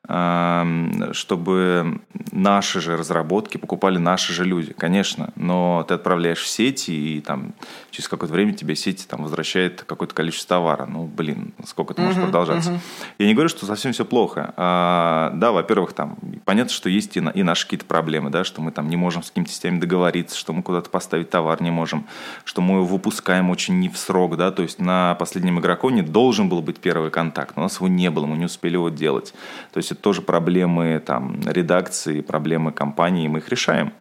[0.06, 7.22] чтобы наши же разработки покупали наши же люди, конечно, но ты отправляешь в сети, и
[7.22, 7.54] там
[7.89, 10.86] через какое-то время тебе сеть там возвращает какое-то количество товара.
[10.86, 12.72] Ну, блин, сколько это uh-huh, может продолжаться?
[12.72, 12.80] Uh-huh.
[13.20, 14.54] Я не говорю, что совсем все плохо.
[14.58, 18.62] А, да, во-первых, там понятно, что есть и, на, и наши какие-то проблемы, да, что
[18.62, 22.06] мы там не можем с какими-то сетями договориться, что мы куда-то поставить товар не можем,
[22.44, 26.50] что мы его выпускаем очень не в срок, да, то есть на последнем игроконе должен
[26.50, 29.34] был быть первый контакт, но у нас его не было, мы не успели его делать.
[29.72, 33.93] То есть это тоже проблемы там, редакции, проблемы компании, мы их решаем.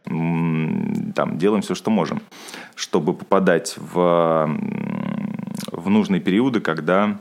[1.14, 2.20] Там, делаем все, что можем,
[2.74, 4.58] чтобы попадать в,
[5.70, 7.18] в нужные периоды, когда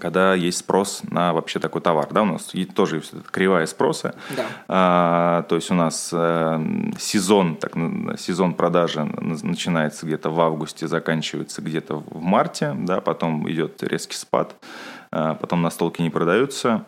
[0.00, 2.08] когда есть спрос на вообще такой товар.
[2.10, 4.14] Да, у нас тоже есть кривая спроса.
[4.34, 4.46] Да.
[4.66, 6.58] А, то есть у нас а,
[6.98, 7.72] сезон, так,
[8.18, 14.54] сезон продажи начинается где-то в августе, заканчивается где-то в марте, да, потом идет резкий спад,
[15.10, 16.86] а, потом настолки не продаются.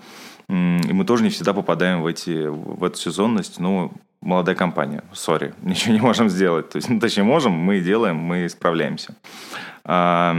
[0.50, 3.60] И мы тоже не всегда попадаем в, эти, в эту сезонность.
[3.60, 6.70] Ну, молодая компания, сори, ничего не можем сделать.
[6.70, 9.14] То есть, ну, точнее, можем, мы делаем, мы справляемся.
[9.84, 10.36] А,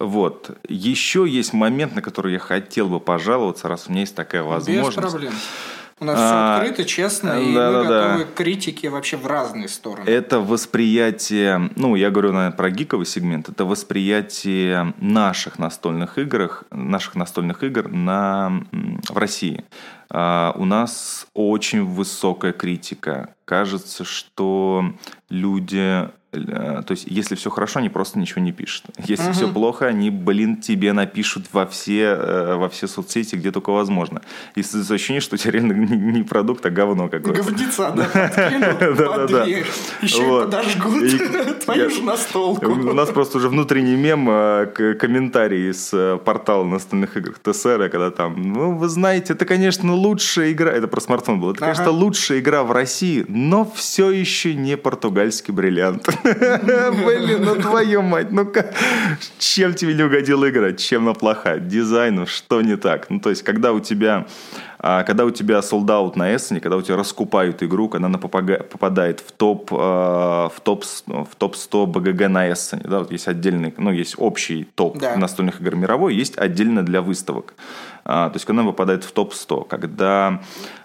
[0.00, 0.58] вот.
[0.68, 4.96] Еще есть момент, на который я хотел бы пожаловаться, раз у меня есть такая возможность.
[4.96, 5.32] Без проблем.
[6.00, 9.16] У нас а, все открыто, честно, да, и да, мы да, готовы к критике вообще
[9.16, 10.08] в разные стороны.
[10.08, 17.14] Это восприятие, ну, я говорю, наверное, про гиковый сегмент, это восприятие наших настольных игр, наших
[17.14, 18.64] настольных игр на,
[19.08, 19.64] в России.
[20.10, 23.34] А, у нас очень высокая критика.
[23.44, 24.84] Кажется, что
[25.30, 28.86] люди то есть, если все хорошо, они просто ничего не пишут.
[29.06, 29.32] Если угу.
[29.32, 34.22] все плохо, они, блин, тебе напишут во все, э, во все соцсети, где только возможно.
[34.54, 37.42] И ощущение, что у тебя реально не продукт, а говно какое-то.
[37.42, 39.46] Говнеца, да, подкинут под
[40.02, 42.66] Еще и подожгут твою же настолку.
[42.66, 48.40] У нас просто уже внутренний мем, э, комментарий с портала настольных игр ТСР, когда там,
[48.40, 52.62] ну, вы знаете, это, конечно, лучшая игра, это про смартфон было, это, конечно, лучшая игра
[52.62, 56.08] в России, но все еще не португальский бриллиант.
[56.24, 58.74] Блин, ну твою мать, ну как?
[59.38, 60.72] Чем тебе не угодила игра?
[60.72, 61.58] Чем она плоха?
[61.58, 63.10] Дизайну что не так?
[63.10, 64.26] Ну, то есть, когда у тебя
[64.82, 69.20] а когда у тебя солдат на Эссене, когда у тебя раскупают игру, когда она попадает
[69.20, 73.72] в топ, а, в топ, в топ 100 БГГ на Эссене, да, вот есть отдельный,
[73.76, 75.16] ну, есть общий топ да.
[75.16, 77.54] настольных игр мировой, есть отдельно для выставок.
[78.04, 80.40] А, то есть, когда она попадает в топ 100, когда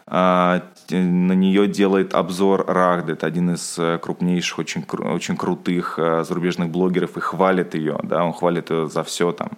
[0.06, 3.14] а, на нее делает обзор Рахда.
[3.14, 8.00] Это один из э, крупнейших, очень, очень крутых э, зарубежных блогеров и хвалит ее.
[8.04, 9.52] Да, он хвалит ее за все там.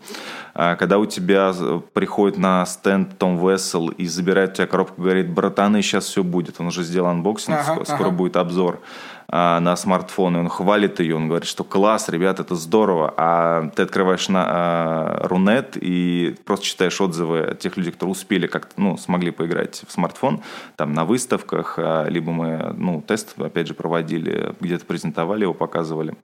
[0.53, 1.53] Когда у тебя
[1.93, 6.23] приходит на стенд Том Вэсел и забирает забирает у тебя коробку, говорит, братаны, сейчас все
[6.23, 6.59] будет.
[6.59, 8.11] Он уже сделал unboxing, ага, скоро ага.
[8.11, 8.79] будет обзор
[9.27, 13.69] а, на смартфон, и он хвалит ее, он говорит, что класс, ребят, это здорово, а
[13.75, 18.97] ты открываешь на а, Рунет и просто читаешь отзывы тех людей, которые успели как-то, ну,
[18.97, 20.41] смогли поиграть в смартфон,
[20.75, 26.15] там, на выставках, а, либо мы, ну, тест, опять же, проводили, где-то презентовали его, показывали,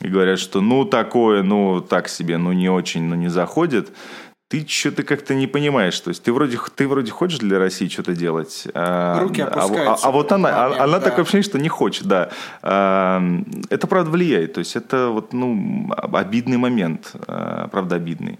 [0.00, 3.92] и говорят, что, ну, такое, ну, так себе, ну, не очень, ну, не заходит,
[4.48, 5.98] ты что-то как-то не понимаешь.
[5.98, 8.68] То есть ты вроде, ты вроде хочешь для России что-то делать.
[8.74, 10.06] А, Руки а, опускаются.
[10.06, 11.04] А, а, вот она, а, момент, она да.
[11.04, 12.30] такое ощущение, что не хочет, да.
[12.62, 13.22] А,
[13.70, 14.52] это правда влияет.
[14.54, 17.12] То есть это вот, ну, обидный момент.
[17.26, 18.38] А, правда, обидный.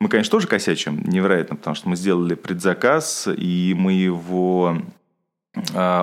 [0.00, 4.82] Мы, конечно, тоже косячим невероятно, потому что мы сделали предзаказ, и мы его а,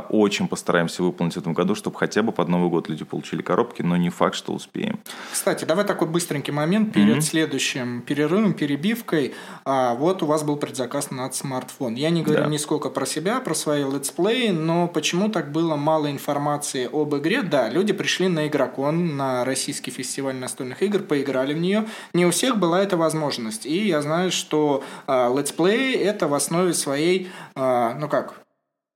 [0.10, 3.82] очень постараемся выполнить в этом году, чтобы хотя бы под Новый год люди получили коробки,
[3.82, 5.00] но не факт, что успеем.
[5.32, 7.22] Кстати, давай такой быстренький момент перед mm-hmm.
[7.22, 9.34] следующим перерывом, перебивкой.
[9.66, 11.96] А, вот у вас был предзаказ на смартфон.
[11.96, 12.50] Я не говорю да.
[12.50, 17.42] нисколько про себя, про свои летсплеи, но почему так было мало информации об игре?
[17.42, 21.88] Да, люди пришли на Игрокон, на российский фестиваль настольных игр, поиграли в нее.
[22.14, 23.66] Не у всех была эта возможность.
[23.66, 28.36] И я знаю, что а, летсплей это в основе своей, а, ну как,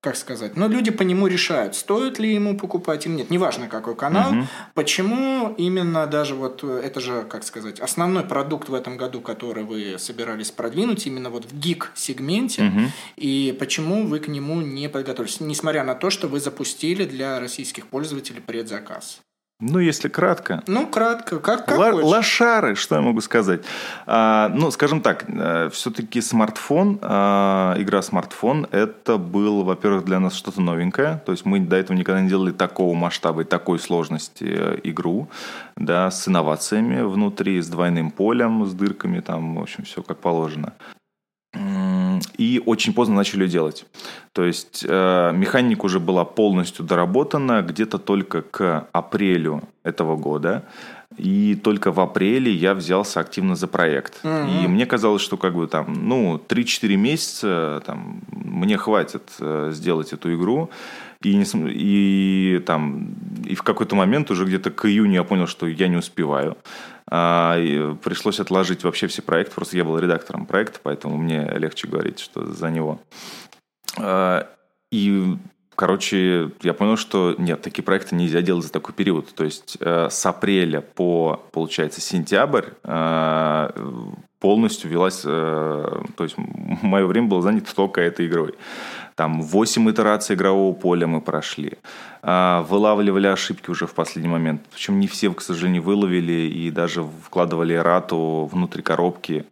[0.06, 3.96] как сказать, но люди по нему решают, стоит ли ему покупать или нет, неважно какой
[3.96, 4.48] канал, угу.
[4.76, 9.64] почему именно даже вот э, это же, как сказать, основной продукт в этом году, который
[9.64, 12.82] вы собирались продвинуть, именно вот в гик-сегменте, угу.
[13.16, 17.88] и почему вы к нему не подготовились, несмотря на то, что вы запустили для российских
[17.88, 19.22] пользователей предзаказ.
[19.62, 20.64] Ну, если кратко.
[20.68, 23.62] Ну, кратко, как, как Л- Лошары, что я могу сказать?
[24.06, 30.34] А, ну, скажем так, э, все-таки смартфон, а, игра смартфон, это было, во-первых, для нас
[30.34, 31.22] что-то новенькое.
[31.26, 35.30] То есть мы до этого никогда не делали такого масштаба и такой сложности э, игру,
[35.78, 40.74] да, с инновациями внутри, с двойным полем, с дырками, там, в общем, все как положено
[42.38, 43.86] и очень поздно начали делать.
[44.34, 50.64] То есть э, механика уже была полностью доработана где-то только к апрелю этого года.
[51.18, 54.24] И только в апреле я взялся активно за проект.
[54.24, 54.64] Mm-hmm.
[54.64, 60.14] И мне казалось, что как бы там, ну, 3-4 месяца там, мне хватит э, сделать
[60.14, 60.70] эту игру.
[61.26, 65.88] И, и, там, и в какой-то момент уже где-то к июню я понял, что я
[65.88, 66.58] не успеваю.
[67.08, 67.58] А,
[68.04, 69.56] пришлось отложить вообще все проекты.
[69.56, 73.00] Просто я был редактором проекта, поэтому мне легче говорить, что за него.
[73.98, 74.48] А,
[74.92, 75.38] и
[75.76, 79.36] Короче, я понял, что нет, такие проекты нельзя делать за такой период.
[79.36, 83.70] То есть э, с апреля по, получается, сентябрь э,
[84.40, 85.24] полностью велась...
[85.26, 88.56] Э, то есть мое время было занято только этой игрой.
[89.16, 91.78] Там 8 итераций игрового поля мы прошли.
[92.22, 94.62] Э, вылавливали ошибки уже в последний момент.
[94.74, 99.46] Причем не все, к сожалению, выловили и даже вкладывали рату внутри коробки.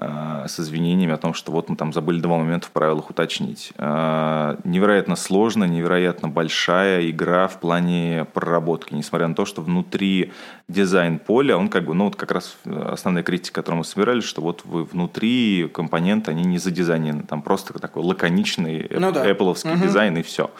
[0.00, 3.72] Э, с извинениями о том, что вот мы там забыли два момента в правилах уточнить.
[3.78, 10.32] Э, невероятно сложная, невероятно большая игра в плане проработки, несмотря на то, что внутри
[10.68, 14.40] дизайн поля, он как бы, ну вот как раз основная критика, которую мы собирали, что
[14.40, 19.28] вот вы внутри компоненты, они не задизайнены, там просто такой лаконичный ну, да.
[19.28, 19.82] Apple угу.
[19.82, 20.50] дизайн и все.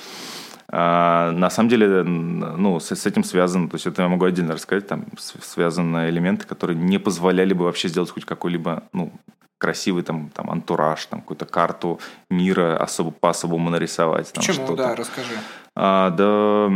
[0.70, 4.54] А, на самом деле, ну, с, с этим связано, то есть это я могу отдельно
[4.54, 9.12] рассказать, там связаны элементы, которые не позволяли бы вообще сделать хоть какой-либо, ну,
[9.56, 12.00] красивый там, там антураж, там какую-то карту
[12.30, 14.32] мира особо, по-особому нарисовать.
[14.32, 14.76] Там, Почему?
[14.76, 15.32] Да, расскажи.
[15.74, 16.70] А, да,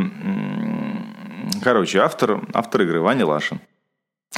[1.63, 3.61] короче, автор, автор игры Ваня Лашин.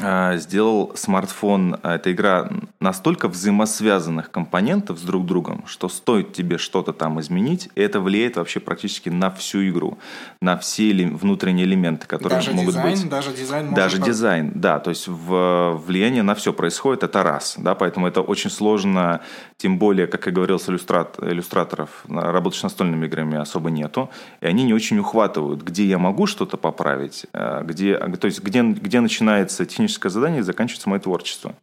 [0.02, 6.58] А, сделал смартфон, а, эта игра настолько взаимосвязанных компонентов с друг другом, что стоит тебе
[6.58, 9.98] что-то там изменить, и это влияет вообще практически на всю игру,
[10.40, 13.08] на все внутренние элементы, которые даже могут дизайн, быть.
[13.08, 17.76] Даже дизайн, даже дизайн, да, то есть в, влияние на все происходит, это раз, да,
[17.76, 19.20] поэтому это очень сложно,
[19.58, 24.46] тем более, как я говорил, с иллюстрат, иллюстраторов, работать с настольными играми особо нету, и
[24.46, 28.98] они не очень ухватывают, где я могу что-то поправить, а, где, то есть где, где
[28.98, 31.54] начинается техническая техническое задание заканчивается мое творчество.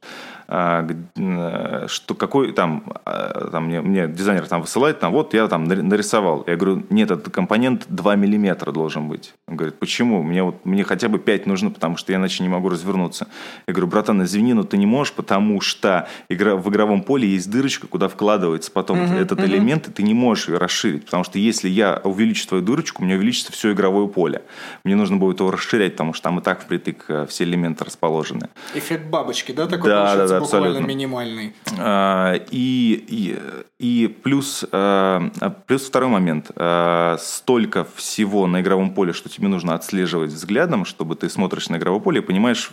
[0.53, 0.85] А,
[1.15, 5.63] э, что какой там, а, там мне, мне дизайнер там высылает, там вот я там
[5.63, 6.43] нарисовал.
[6.45, 9.33] Я говорю, нет, этот компонент 2 миллиметра должен быть.
[9.47, 10.21] Он говорит, почему?
[10.21, 13.29] Мне, вот, мне хотя бы 5 нужно, потому что я иначе не могу развернуться.
[13.65, 17.49] Я говорю, братан, извини, но ты не можешь, потому что игра, в игровом поле есть
[17.49, 19.45] дырочка, куда вкладывается потом uh-huh, этот uh-huh.
[19.45, 21.05] элемент, и ты не можешь ее расширить.
[21.05, 24.41] Потому что если я увеличу твою дырочку, у меня увеличится все игровое поле.
[24.83, 28.49] Мне нужно будет его расширять, потому что там и так впритык э, все элементы расположены.
[28.75, 29.65] Эффект бабочки, да?
[29.67, 30.87] Такой да, да, да, буквально абсолютно.
[30.87, 31.53] минимальный.
[31.77, 33.39] А, И, и,
[33.79, 35.29] и плюс, а,
[35.67, 36.51] плюс второй момент.
[36.55, 41.77] А, Столько всего на игровом поле, что тебе нужно отслеживать взглядом, чтобы ты смотришь на
[41.77, 42.71] игровое поле и понимаешь,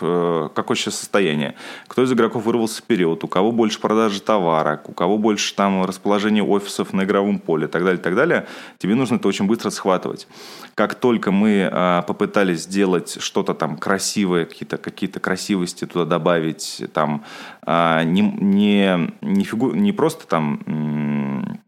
[0.00, 1.54] в- какое сейчас состояние.
[1.86, 6.42] Кто из игроков вырвался вперед, у кого больше продажи товара, у кого больше там расположение
[6.44, 8.46] офисов на игровом поле и так далее, и так далее.
[8.78, 10.26] Тебе нужно это очень быстро схватывать.
[10.74, 17.22] Как только мы а, попытались сделать что-то там красивое, какие-то какие красивости туда добавить, там
[17.62, 21.60] а, не, не, не, фигу- не просто там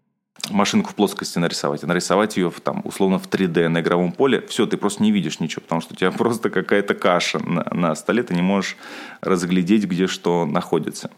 [0.50, 4.40] машинку в плоскости нарисовать, а нарисовать ее в, там, условно в 3D на игровом поле,
[4.48, 7.94] все, ты просто не видишь ничего, потому что у тебя просто какая-то каша на, на
[7.94, 8.76] столе, ты не можешь
[9.20, 11.10] разглядеть, где что находится.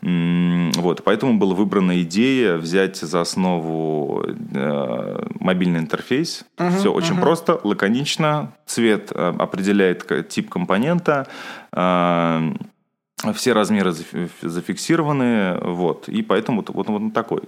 [0.00, 4.22] Вот, поэтому была выбрана идея взять за основу
[4.54, 6.44] э, мобильный интерфейс.
[6.78, 8.52] Все очень просто, лаконично.
[8.64, 11.26] Цвет э, определяет тип компонента.
[11.72, 12.52] э,
[13.34, 17.42] все размеры зафи- зафиксированы, вот, и поэтому вот он такой.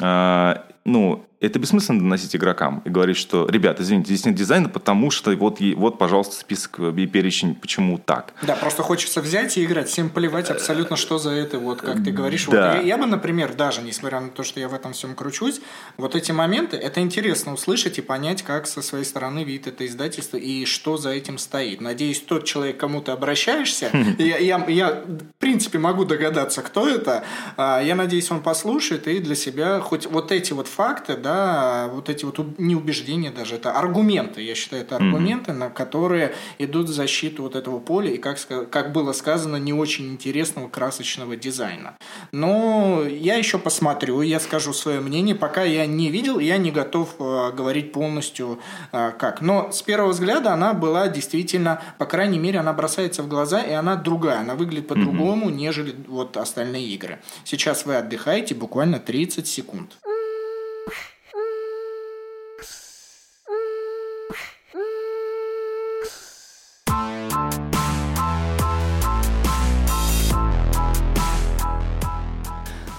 [0.00, 5.10] А, ну, это бессмысленно доносить игрокам и говорить, что, ребят, извините, здесь нет дизайна, потому
[5.10, 8.32] что вот, и- вот пожалуйста, список и перечень, почему так.
[8.42, 9.88] Да, просто хочется взять и играть.
[9.88, 12.46] Всем плевать абсолютно, что за это, вот как ты говоришь.
[12.46, 12.76] Вот Да.
[12.76, 15.60] я, я бы, например, даже несмотря на то, что я в этом всем кручусь,
[15.98, 20.38] вот эти моменты, это интересно услышать и понять, как со своей стороны видит это издательство
[20.38, 21.82] и что за этим стоит.
[21.82, 26.88] Надеюсь, тот человек, к кому ты обращаешься, я, я, я, в принципе могу догадаться, кто
[26.88, 27.24] это.
[27.58, 32.08] А, Я надеюсь, он послушает и для себя хоть вот эти вот факты, да, вот
[32.08, 36.88] эти вот уб- не убеждения даже, это аргументы, я считаю, это аргументы, на которые идут
[36.88, 38.36] в защиту вот этого поля и, как,
[38.70, 41.94] как было сказано, не очень интересного красочного дизайна.
[42.32, 47.14] Но я еще посмотрю, я скажу свое мнение, пока я не видел, я не готов
[47.20, 48.58] э, говорить полностью
[48.92, 49.40] э, как.
[49.40, 53.72] Но с первого взгляда она была действительно, по крайней мере, она бросается в глаза, и
[53.72, 57.20] она другая, она выглядит по-другому, нежели вот остальные игры.
[57.44, 59.65] Сейчас вы отдыхаете буквально 30 секунд.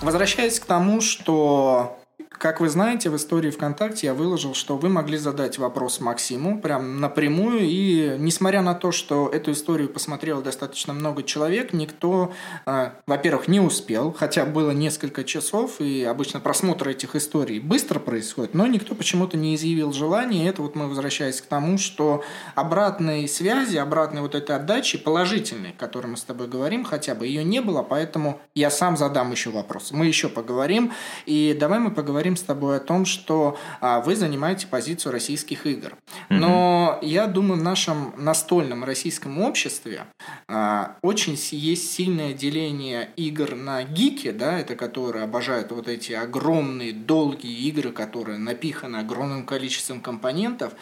[0.01, 1.99] Возвращаясь к тому, что,
[2.37, 6.99] как вы знаете, в истории ВКонтакте я выложил, что вы могли задать вопрос Максиму прям
[6.99, 12.33] напрямую, и несмотря на то, что эту историю посмотрело достаточно много человек, никто,
[12.65, 18.53] э, во-первых, не успел, хотя было несколько часов, и обычно просмотр этих историй быстро происходит,
[18.53, 22.23] но никто почему-то не изъявил желания, это вот мы возвращаясь к тому, что
[22.55, 27.25] обратной связи, обратной вот этой отдачи, положительной, о которой мы с тобой говорим, хотя бы
[27.25, 29.91] ее не было, поэтому я сам задам еще вопрос.
[29.91, 30.91] Мы еще поговорим,
[31.25, 35.95] и давай мы поговорим с тобой о том, что а, вы занимаете позицию российских игр.
[36.29, 40.05] Но я думаю, в нашем настольном российском обществе
[40.47, 46.93] а, очень есть сильное деление игр на гики, да, это которые обожают вот эти огромные,
[46.93, 50.73] долгие игры, которые напиханы огромным количеством компонентов,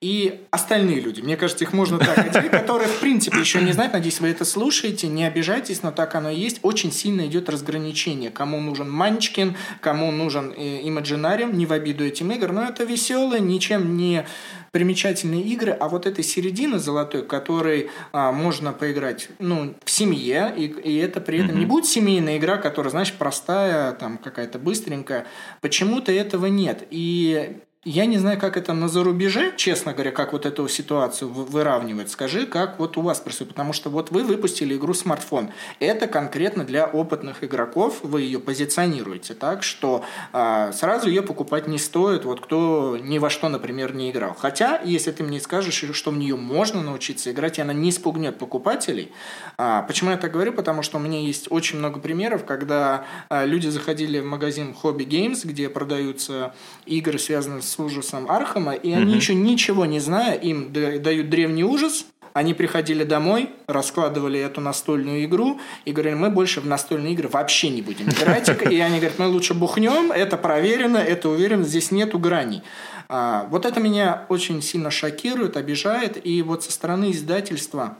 [0.00, 3.92] и остальные люди, мне кажется, их можно так отделить, которые, в принципе, еще не знают,
[3.92, 8.30] надеюсь, вы это слушаете, не обижайтесь, но так оно и есть, очень сильно идет разграничение,
[8.30, 13.40] кому нужен Манчкин, кому нужен э, Imaginarium, не в обиду этим игр, но это веселые,
[13.40, 14.26] ничем не
[14.72, 20.64] примечательные игры, а вот этой середины золотой, которой а, можно поиграть ну, в семье, и,
[20.64, 25.26] и это при этом не будет семейная игра, которая, знаешь, простая, там какая-то быстренькая.
[25.60, 26.86] Почему-то этого нет.
[26.90, 31.44] И я не знаю, как это на зарубеже, честно говоря, как вот эту ситуацию вы-
[31.44, 32.10] выравнивать.
[32.10, 35.50] Скажи, как вот у вас происходит, потому что вот вы выпустили игру смартфон.
[35.80, 41.78] Это конкретно для опытных игроков, вы ее позиционируете так, что а, сразу ее покупать не
[41.78, 44.34] стоит, вот кто ни во что, например, не играл.
[44.38, 48.38] Хотя, если ты мне скажешь, что в нее можно научиться играть, и она не спугнет
[48.38, 49.12] покупателей.
[49.58, 50.52] А, почему я так говорю?
[50.54, 55.06] Потому что у меня есть очень много примеров, когда а, люди заходили в магазин Hobby
[55.06, 56.54] Games, где продаются
[56.86, 61.64] игры, связанные с ужасом Архама, и они еще ничего не зная, им да- дают древний
[61.64, 67.28] ужас, они приходили домой, раскладывали эту настольную игру и говорили, мы больше в настольные игры
[67.28, 68.48] вообще не будем играть.
[68.72, 72.62] И они говорят, мы лучше бухнем, это проверено, это уверено, здесь нету граней.
[73.08, 76.26] А, вот это меня очень сильно шокирует, обижает.
[76.26, 77.98] И вот со стороны издательства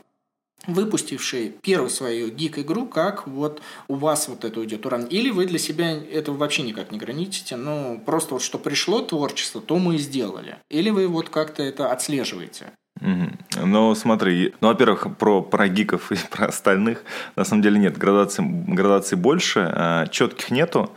[0.66, 5.04] выпустившие первую свою гик-игру, как вот у вас вот это идет уран.
[5.04, 9.60] Или вы для себя этого вообще никак не граничите, ну, просто вот что пришло творчество,
[9.60, 10.56] то мы и сделали.
[10.70, 12.72] Или вы вот как-то это отслеживаете.
[13.00, 13.38] Мгм.
[13.56, 17.04] Ну, смотри, ну, во-первых, про, про гиков и про остальных,
[17.36, 20.90] на самом деле нет, градаций, градаций больше, четких нету.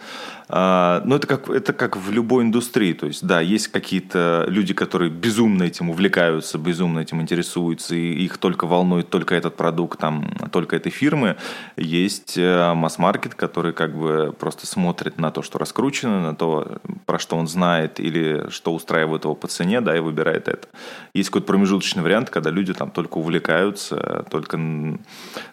[0.49, 2.93] А, но это как, это как в любой индустрии.
[2.93, 8.37] То есть, да, есть какие-то люди, которые безумно этим увлекаются, безумно этим интересуются, и их
[8.37, 11.35] только волнует только этот продукт, там, только этой фирмы.
[11.75, 17.19] Есть э, масс-маркет, который как бы просто смотрит на то, что раскручено, на то, про
[17.19, 20.67] что он знает или что устраивает его по цене, да, и выбирает это.
[21.13, 24.57] Есть какой-то промежуточный вариант, когда люди там только увлекаются, только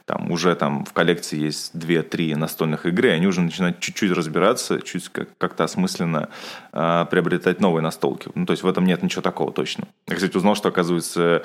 [0.07, 4.84] там уже там в коллекции есть 2-3 настольных игры, и они уже начинают чуть-чуть разбираться,
[4.85, 6.29] чуть как-то осмысленно
[6.73, 8.31] э, приобретать новые настолки.
[8.35, 9.89] Ну, то есть в этом нет ничего такого точно.
[10.07, 11.43] Я, кстати, узнал, что, оказывается,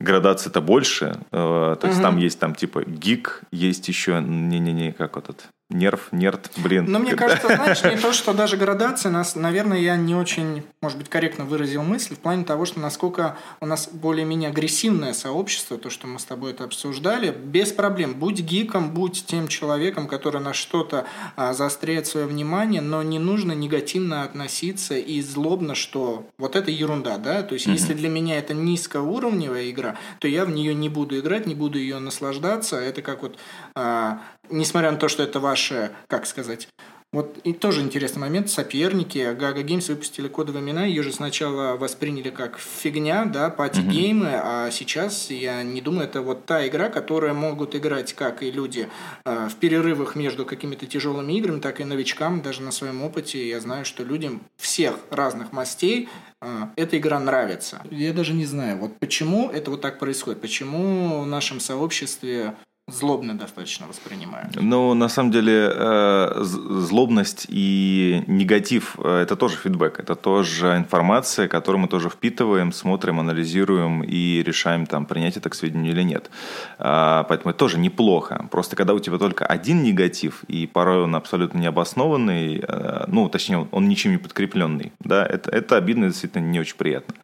[0.00, 1.20] градация-то больше.
[1.30, 2.02] Э, то есть угу.
[2.02, 6.86] там есть там типа гик, есть еще, не-не-не, как вот этот Нерв, нерд, блин.
[6.88, 10.96] Но мне кажется, знаешь, не то, что даже градация, нас, наверное, я не очень, может
[10.96, 15.90] быть, корректно выразил мысль в плане того, что насколько у нас более-менее агрессивное сообщество, то,
[15.90, 18.14] что мы с тобой это обсуждали, без проблем.
[18.14, 21.04] Будь гиком, будь тем человеком, который на что-то
[21.36, 27.18] а, заостряет свое внимание, но не нужно негативно относиться и злобно, что вот это ерунда,
[27.18, 27.42] да?
[27.42, 27.72] То есть, mm-hmm.
[27.72, 31.78] если для меня это низкоуровневая игра, то я в нее не буду играть, не буду
[31.78, 32.76] ее наслаждаться.
[32.76, 33.38] Это как вот
[33.74, 36.68] а, несмотря на то, что это ваше, как сказать,
[37.10, 38.50] вот и тоже интересный момент.
[38.50, 39.16] Соперники.
[39.16, 40.84] Gaga Games выпустили кодовые имена.
[40.84, 44.40] Ее же сначала восприняли как фигня, да, пати-геймы, mm-hmm.
[44.44, 48.90] а сейчас, я не думаю, это вот та игра, которую могут играть как и люди
[49.24, 52.42] э, в перерывах между какими-то тяжелыми играми, так и новичкам.
[52.42, 56.10] Даже на своем опыте я знаю, что людям всех разных мастей
[56.42, 56.46] э,
[56.76, 57.80] эта игра нравится.
[57.90, 60.42] Я даже не знаю, вот почему это вот так происходит.
[60.42, 62.54] Почему в нашем сообществе
[62.88, 64.48] злобно достаточно воспринимаю.
[64.54, 71.48] Ну, на самом деле, э, злобность и негатив э,– это тоже фидбэк, это тоже информация,
[71.48, 76.30] которую мы тоже впитываем, смотрим, анализируем и решаем, там, принять это к сведению или нет.
[76.78, 78.46] А, поэтому это тоже неплохо.
[78.50, 83.68] Просто когда у тебя только один негатив, и порой он абсолютно необоснованный, э, ну, точнее,
[83.70, 87.14] он ничем не подкрепленный, да, это, это обидно действительно не очень приятно.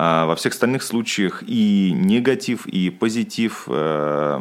[0.00, 4.40] А во всех остальных случаях и негатив, и позитив э,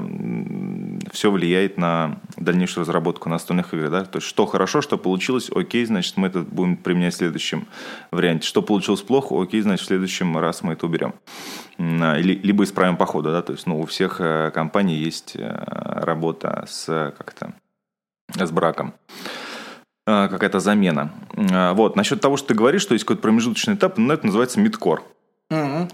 [1.12, 3.89] все влияет на дальнейшую разработку настольных игр.
[3.89, 4.06] Да?
[4.06, 7.68] То есть, что хорошо, что получилось, окей, значит, мы это будем применять в следующем
[8.12, 8.48] варианте.
[8.48, 11.16] Что получилось плохо, окей, значит, в следующем раз мы это уберем.
[11.80, 13.32] Или, либо исправим по ходу.
[13.32, 13.41] Да?
[13.41, 15.64] То есть, ну, у всех э, компаний есть э,
[16.04, 17.54] работа с как-то
[18.36, 18.93] с браком
[20.06, 21.12] какая-то замена.
[21.34, 21.98] Вот.
[21.98, 25.04] Насчет того, что ты говоришь, что есть какой-то промежуточный этап, ну, это называется мидкор.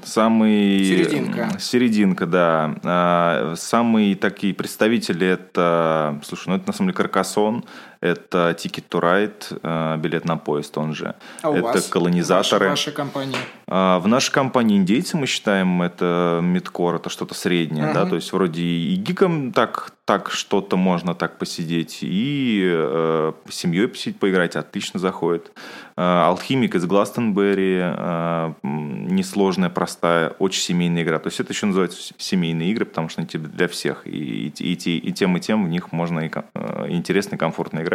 [0.06, 0.84] Самый...
[0.84, 1.50] Серединка.
[1.60, 2.76] Серединка, да.
[2.84, 6.20] А, самые такие представители это...
[6.24, 7.66] Слушай, ну это на самом деле Каркасон,
[8.04, 11.16] это Ticket to Ride, а, билет на поезд, он же.
[11.42, 11.88] А у это вас?
[11.88, 12.68] колонизаторы.
[12.68, 13.38] В вашей компании?
[13.68, 17.94] А, в нашей компании индейцы мы считаем это мидкор, это что-то среднее, угу.
[17.94, 23.88] да, то есть вроде и гиком так, так что-то можно так посидеть, и э, семьей
[23.88, 25.52] посидеть, поиграть отлично заходит.
[25.96, 31.20] Э, Алхимик из Гластенберри, э, несложная, простая, очень семейная игра.
[31.20, 34.08] То есть это еще называется семейные игры, потому что они для всех.
[34.08, 37.82] И, и, и, и тем, и тем в них можно и, э, интересно и комфортно
[37.82, 37.93] играть.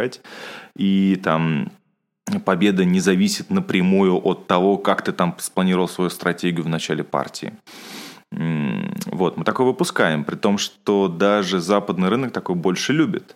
[0.75, 1.71] И там
[2.45, 7.53] победа не зависит напрямую от того, как ты там спланировал свою стратегию в начале партии.
[8.31, 13.35] Вот, мы такое выпускаем, при том, что даже западный рынок такой больше любит.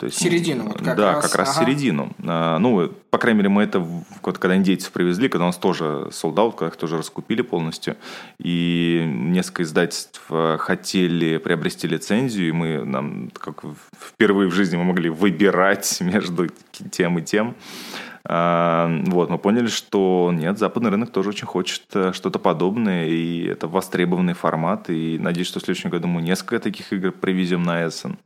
[0.00, 1.26] То есть, середину, вот как да, раз.
[1.26, 1.66] как раз ага.
[1.66, 2.10] середину.
[2.24, 6.08] А, ну, по крайней мере, мы это, вот, когда индейцев привезли, когда у нас тоже
[6.10, 7.98] солдат, когда их тоже раскупили полностью,
[8.38, 14.84] и несколько издательств э, хотели приобрести лицензию, и мы нам, как впервые в жизни мы
[14.84, 16.48] могли выбирать между
[16.90, 17.54] тем и тем.
[18.24, 23.44] А, вот, мы поняли, что нет, западный рынок тоже очень хочет э, что-то подобное, и
[23.44, 27.86] это востребованный формат, и надеюсь, что в следующем году мы несколько таких игр привезем на
[27.86, 28.16] Эссен.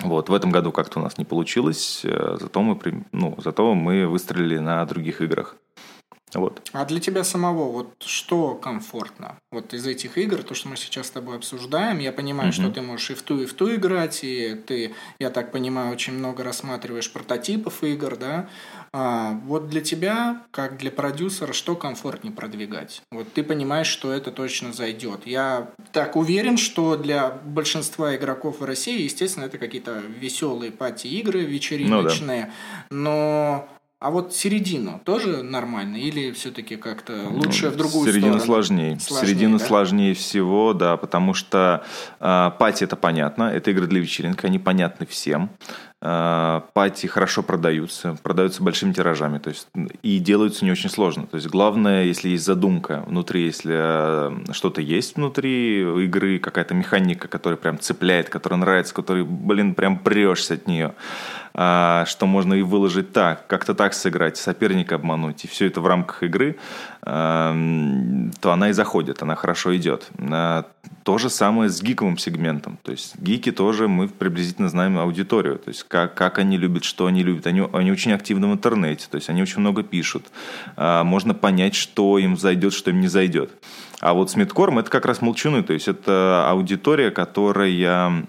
[0.00, 2.78] Вот, в этом году как-то у нас не получилось, э, зато мы,
[3.12, 5.56] ну, зато мы выстрелили на других играх.
[6.34, 6.68] Вот.
[6.72, 9.36] А для тебя самого вот что комфортно?
[9.50, 12.52] Вот из этих игр, то, что мы сейчас с тобой обсуждаем, я понимаю, mm-hmm.
[12.52, 15.92] что ты можешь и в ту, и в ту играть, и ты, я так понимаю,
[15.92, 18.48] очень много рассматриваешь прототипов игр, да?
[18.92, 23.02] А, вот для тебя, как для продюсера, что комфортнее продвигать?
[23.10, 25.26] Вот ты понимаешь, что это точно зайдет.
[25.26, 32.52] Я так уверен, что для большинства игроков в России, естественно, это какие-то веселые пати-игры вечериночные,
[32.90, 32.96] ну, да.
[32.96, 33.68] но
[34.00, 38.44] а вот середину тоже нормально или все-таки как-то лучше ну, в другую середину сторону?
[38.44, 39.00] Сложнее.
[39.00, 39.26] сложнее.
[39.26, 39.64] Середина да?
[39.64, 41.84] сложнее всего, да, потому что
[42.20, 45.50] э, пати это понятно, это игры для вечеринки, они понятны всем.
[46.00, 49.66] Э, пати хорошо продаются, продаются большими тиражами, то есть
[50.02, 51.26] и делаются не очень сложно.
[51.26, 57.26] То есть главное, если есть задумка внутри, если э, что-то есть внутри игры, какая-то механика,
[57.26, 60.94] которая прям цепляет, которая нравится, которой, блин, прям прешься от нее
[61.58, 66.22] что можно и выложить так, как-то так сыграть, соперника обмануть, и все это в рамках
[66.22, 66.56] игры,
[67.02, 67.52] а,
[68.40, 70.08] то она и заходит, она хорошо идет.
[70.20, 70.66] А,
[71.02, 72.78] то же самое с гиковым сегментом.
[72.82, 77.06] То есть гики тоже мы приблизительно знаем аудиторию, то есть как, как они любят, что
[77.06, 77.48] они любят.
[77.48, 80.26] Они, они очень активны в интернете, то есть они очень много пишут.
[80.76, 83.50] Можно понять, что им зайдет, что им не зайдет.
[84.00, 88.26] А вот с Мидкором это как раз молчуны, то есть это аудитория, которая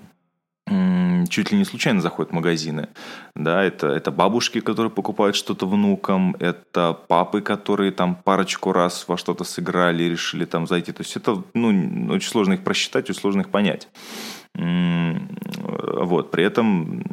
[1.29, 2.89] чуть ли не случайно заходят в магазины.
[3.35, 9.17] Да, это, это бабушки, которые покупают что-то внукам, это папы, которые там парочку раз во
[9.17, 10.91] что-то сыграли и решили там зайти.
[10.91, 13.87] То есть это ну, очень сложно их просчитать, очень сложно их понять.
[14.55, 17.03] Вот, при этом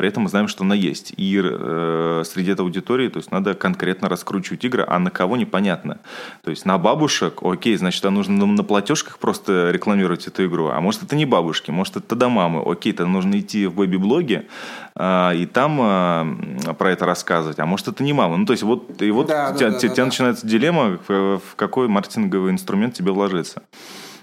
[0.00, 1.12] при этом мы знаем, что она есть.
[1.18, 5.98] И э, среди этой аудитории, то есть надо конкретно раскручивать игры, а на кого непонятно.
[6.42, 10.68] То есть на бабушек, окей, значит, а нужно на платежках просто рекламировать эту игру.
[10.68, 12.62] А может, это не бабушки, может, это до мамы.
[12.64, 14.46] Окей, тогда нужно идти в бэби-блоге
[14.94, 17.58] э, и там э, про это рассказывать.
[17.58, 18.38] А может, это не мама.
[18.38, 20.98] Ну, то есть вот, и вот да, у тебя, да, да, тебя да, начинается дилемма,
[21.08, 23.60] в, в какой маркетинговый инструмент тебе вложиться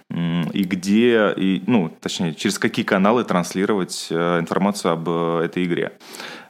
[0.10, 5.98] и где, и, ну, точнее, через какие каналы транслировать э, информацию об э, этой игре.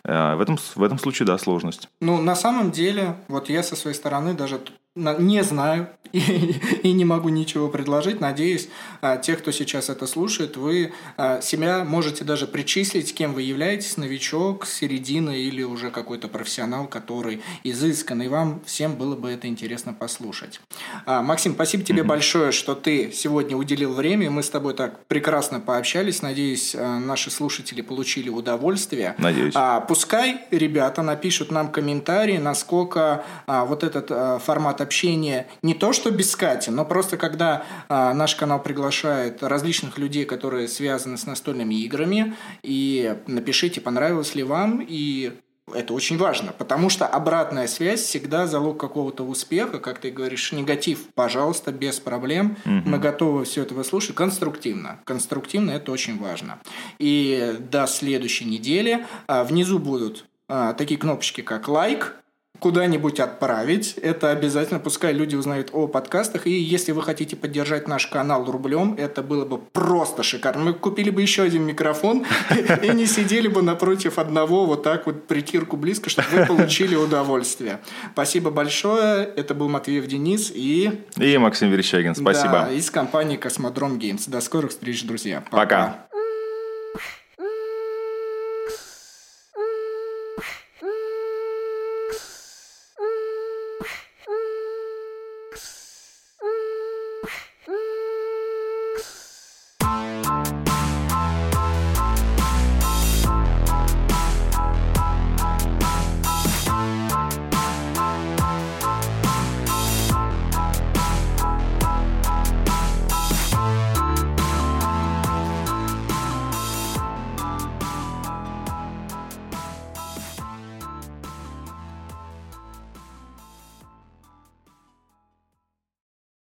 [0.03, 1.89] Э, в этом, в этом случае, да, сложность.
[1.99, 4.61] Ну, на самом деле, вот я со своей стороны даже
[4.97, 8.19] не знаю и, и не могу ничего предложить.
[8.19, 8.69] Надеюсь,
[9.01, 13.97] а, те, кто сейчас это слушает, вы а, себя можете даже причислить, кем вы являетесь,
[13.97, 19.93] новичок, середина или уже какой-то профессионал, который изыскан, и вам всем было бы это интересно
[19.93, 20.61] послушать.
[21.05, 22.05] А, Максим, спасибо тебе mm-hmm.
[22.05, 26.21] большое, что ты сегодня уделил время, мы с тобой так прекрасно пообщались.
[26.21, 29.15] Надеюсь, наши слушатели получили удовольствие.
[29.17, 29.53] Надеюсь.
[29.87, 36.85] Пускай ребята напишут нам комментарии, насколько вот этот формат общение не то что бескатен, но
[36.85, 43.81] просто когда а, наш канал приглашает различных людей, которые связаны с настольными играми, и напишите,
[43.81, 45.33] понравилось ли вам, и
[45.73, 51.07] это очень важно, потому что обратная связь всегда залог какого-то успеха, как ты говоришь, негатив,
[51.13, 52.89] пожалуйста, без проблем, угу.
[52.89, 54.99] мы готовы все это выслушать конструктивно.
[55.03, 56.59] Конструктивно это очень важно.
[56.99, 62.15] И до следующей недели а, внизу будут а, такие кнопочки, как лайк,
[62.59, 63.93] куда-нибудь отправить.
[64.01, 66.47] Это обязательно, пускай люди узнают о подкастах.
[66.47, 70.63] И если вы хотите поддержать наш канал рублем, это было бы просто шикарно.
[70.63, 72.25] Мы купили бы еще один микрофон
[72.83, 77.79] и не сидели бы напротив одного вот так вот притирку близко, чтобы вы получили удовольствие.
[78.13, 79.23] Спасибо большое.
[79.35, 80.91] Это был Матвеев Денис и...
[81.17, 82.15] И Максим Верещагин.
[82.15, 82.51] Спасибо.
[82.51, 84.27] Да, из компании Космодром Геймс.
[84.27, 85.43] До скорых встреч, друзья.
[85.51, 85.67] Пока.
[85.67, 86.06] Пока.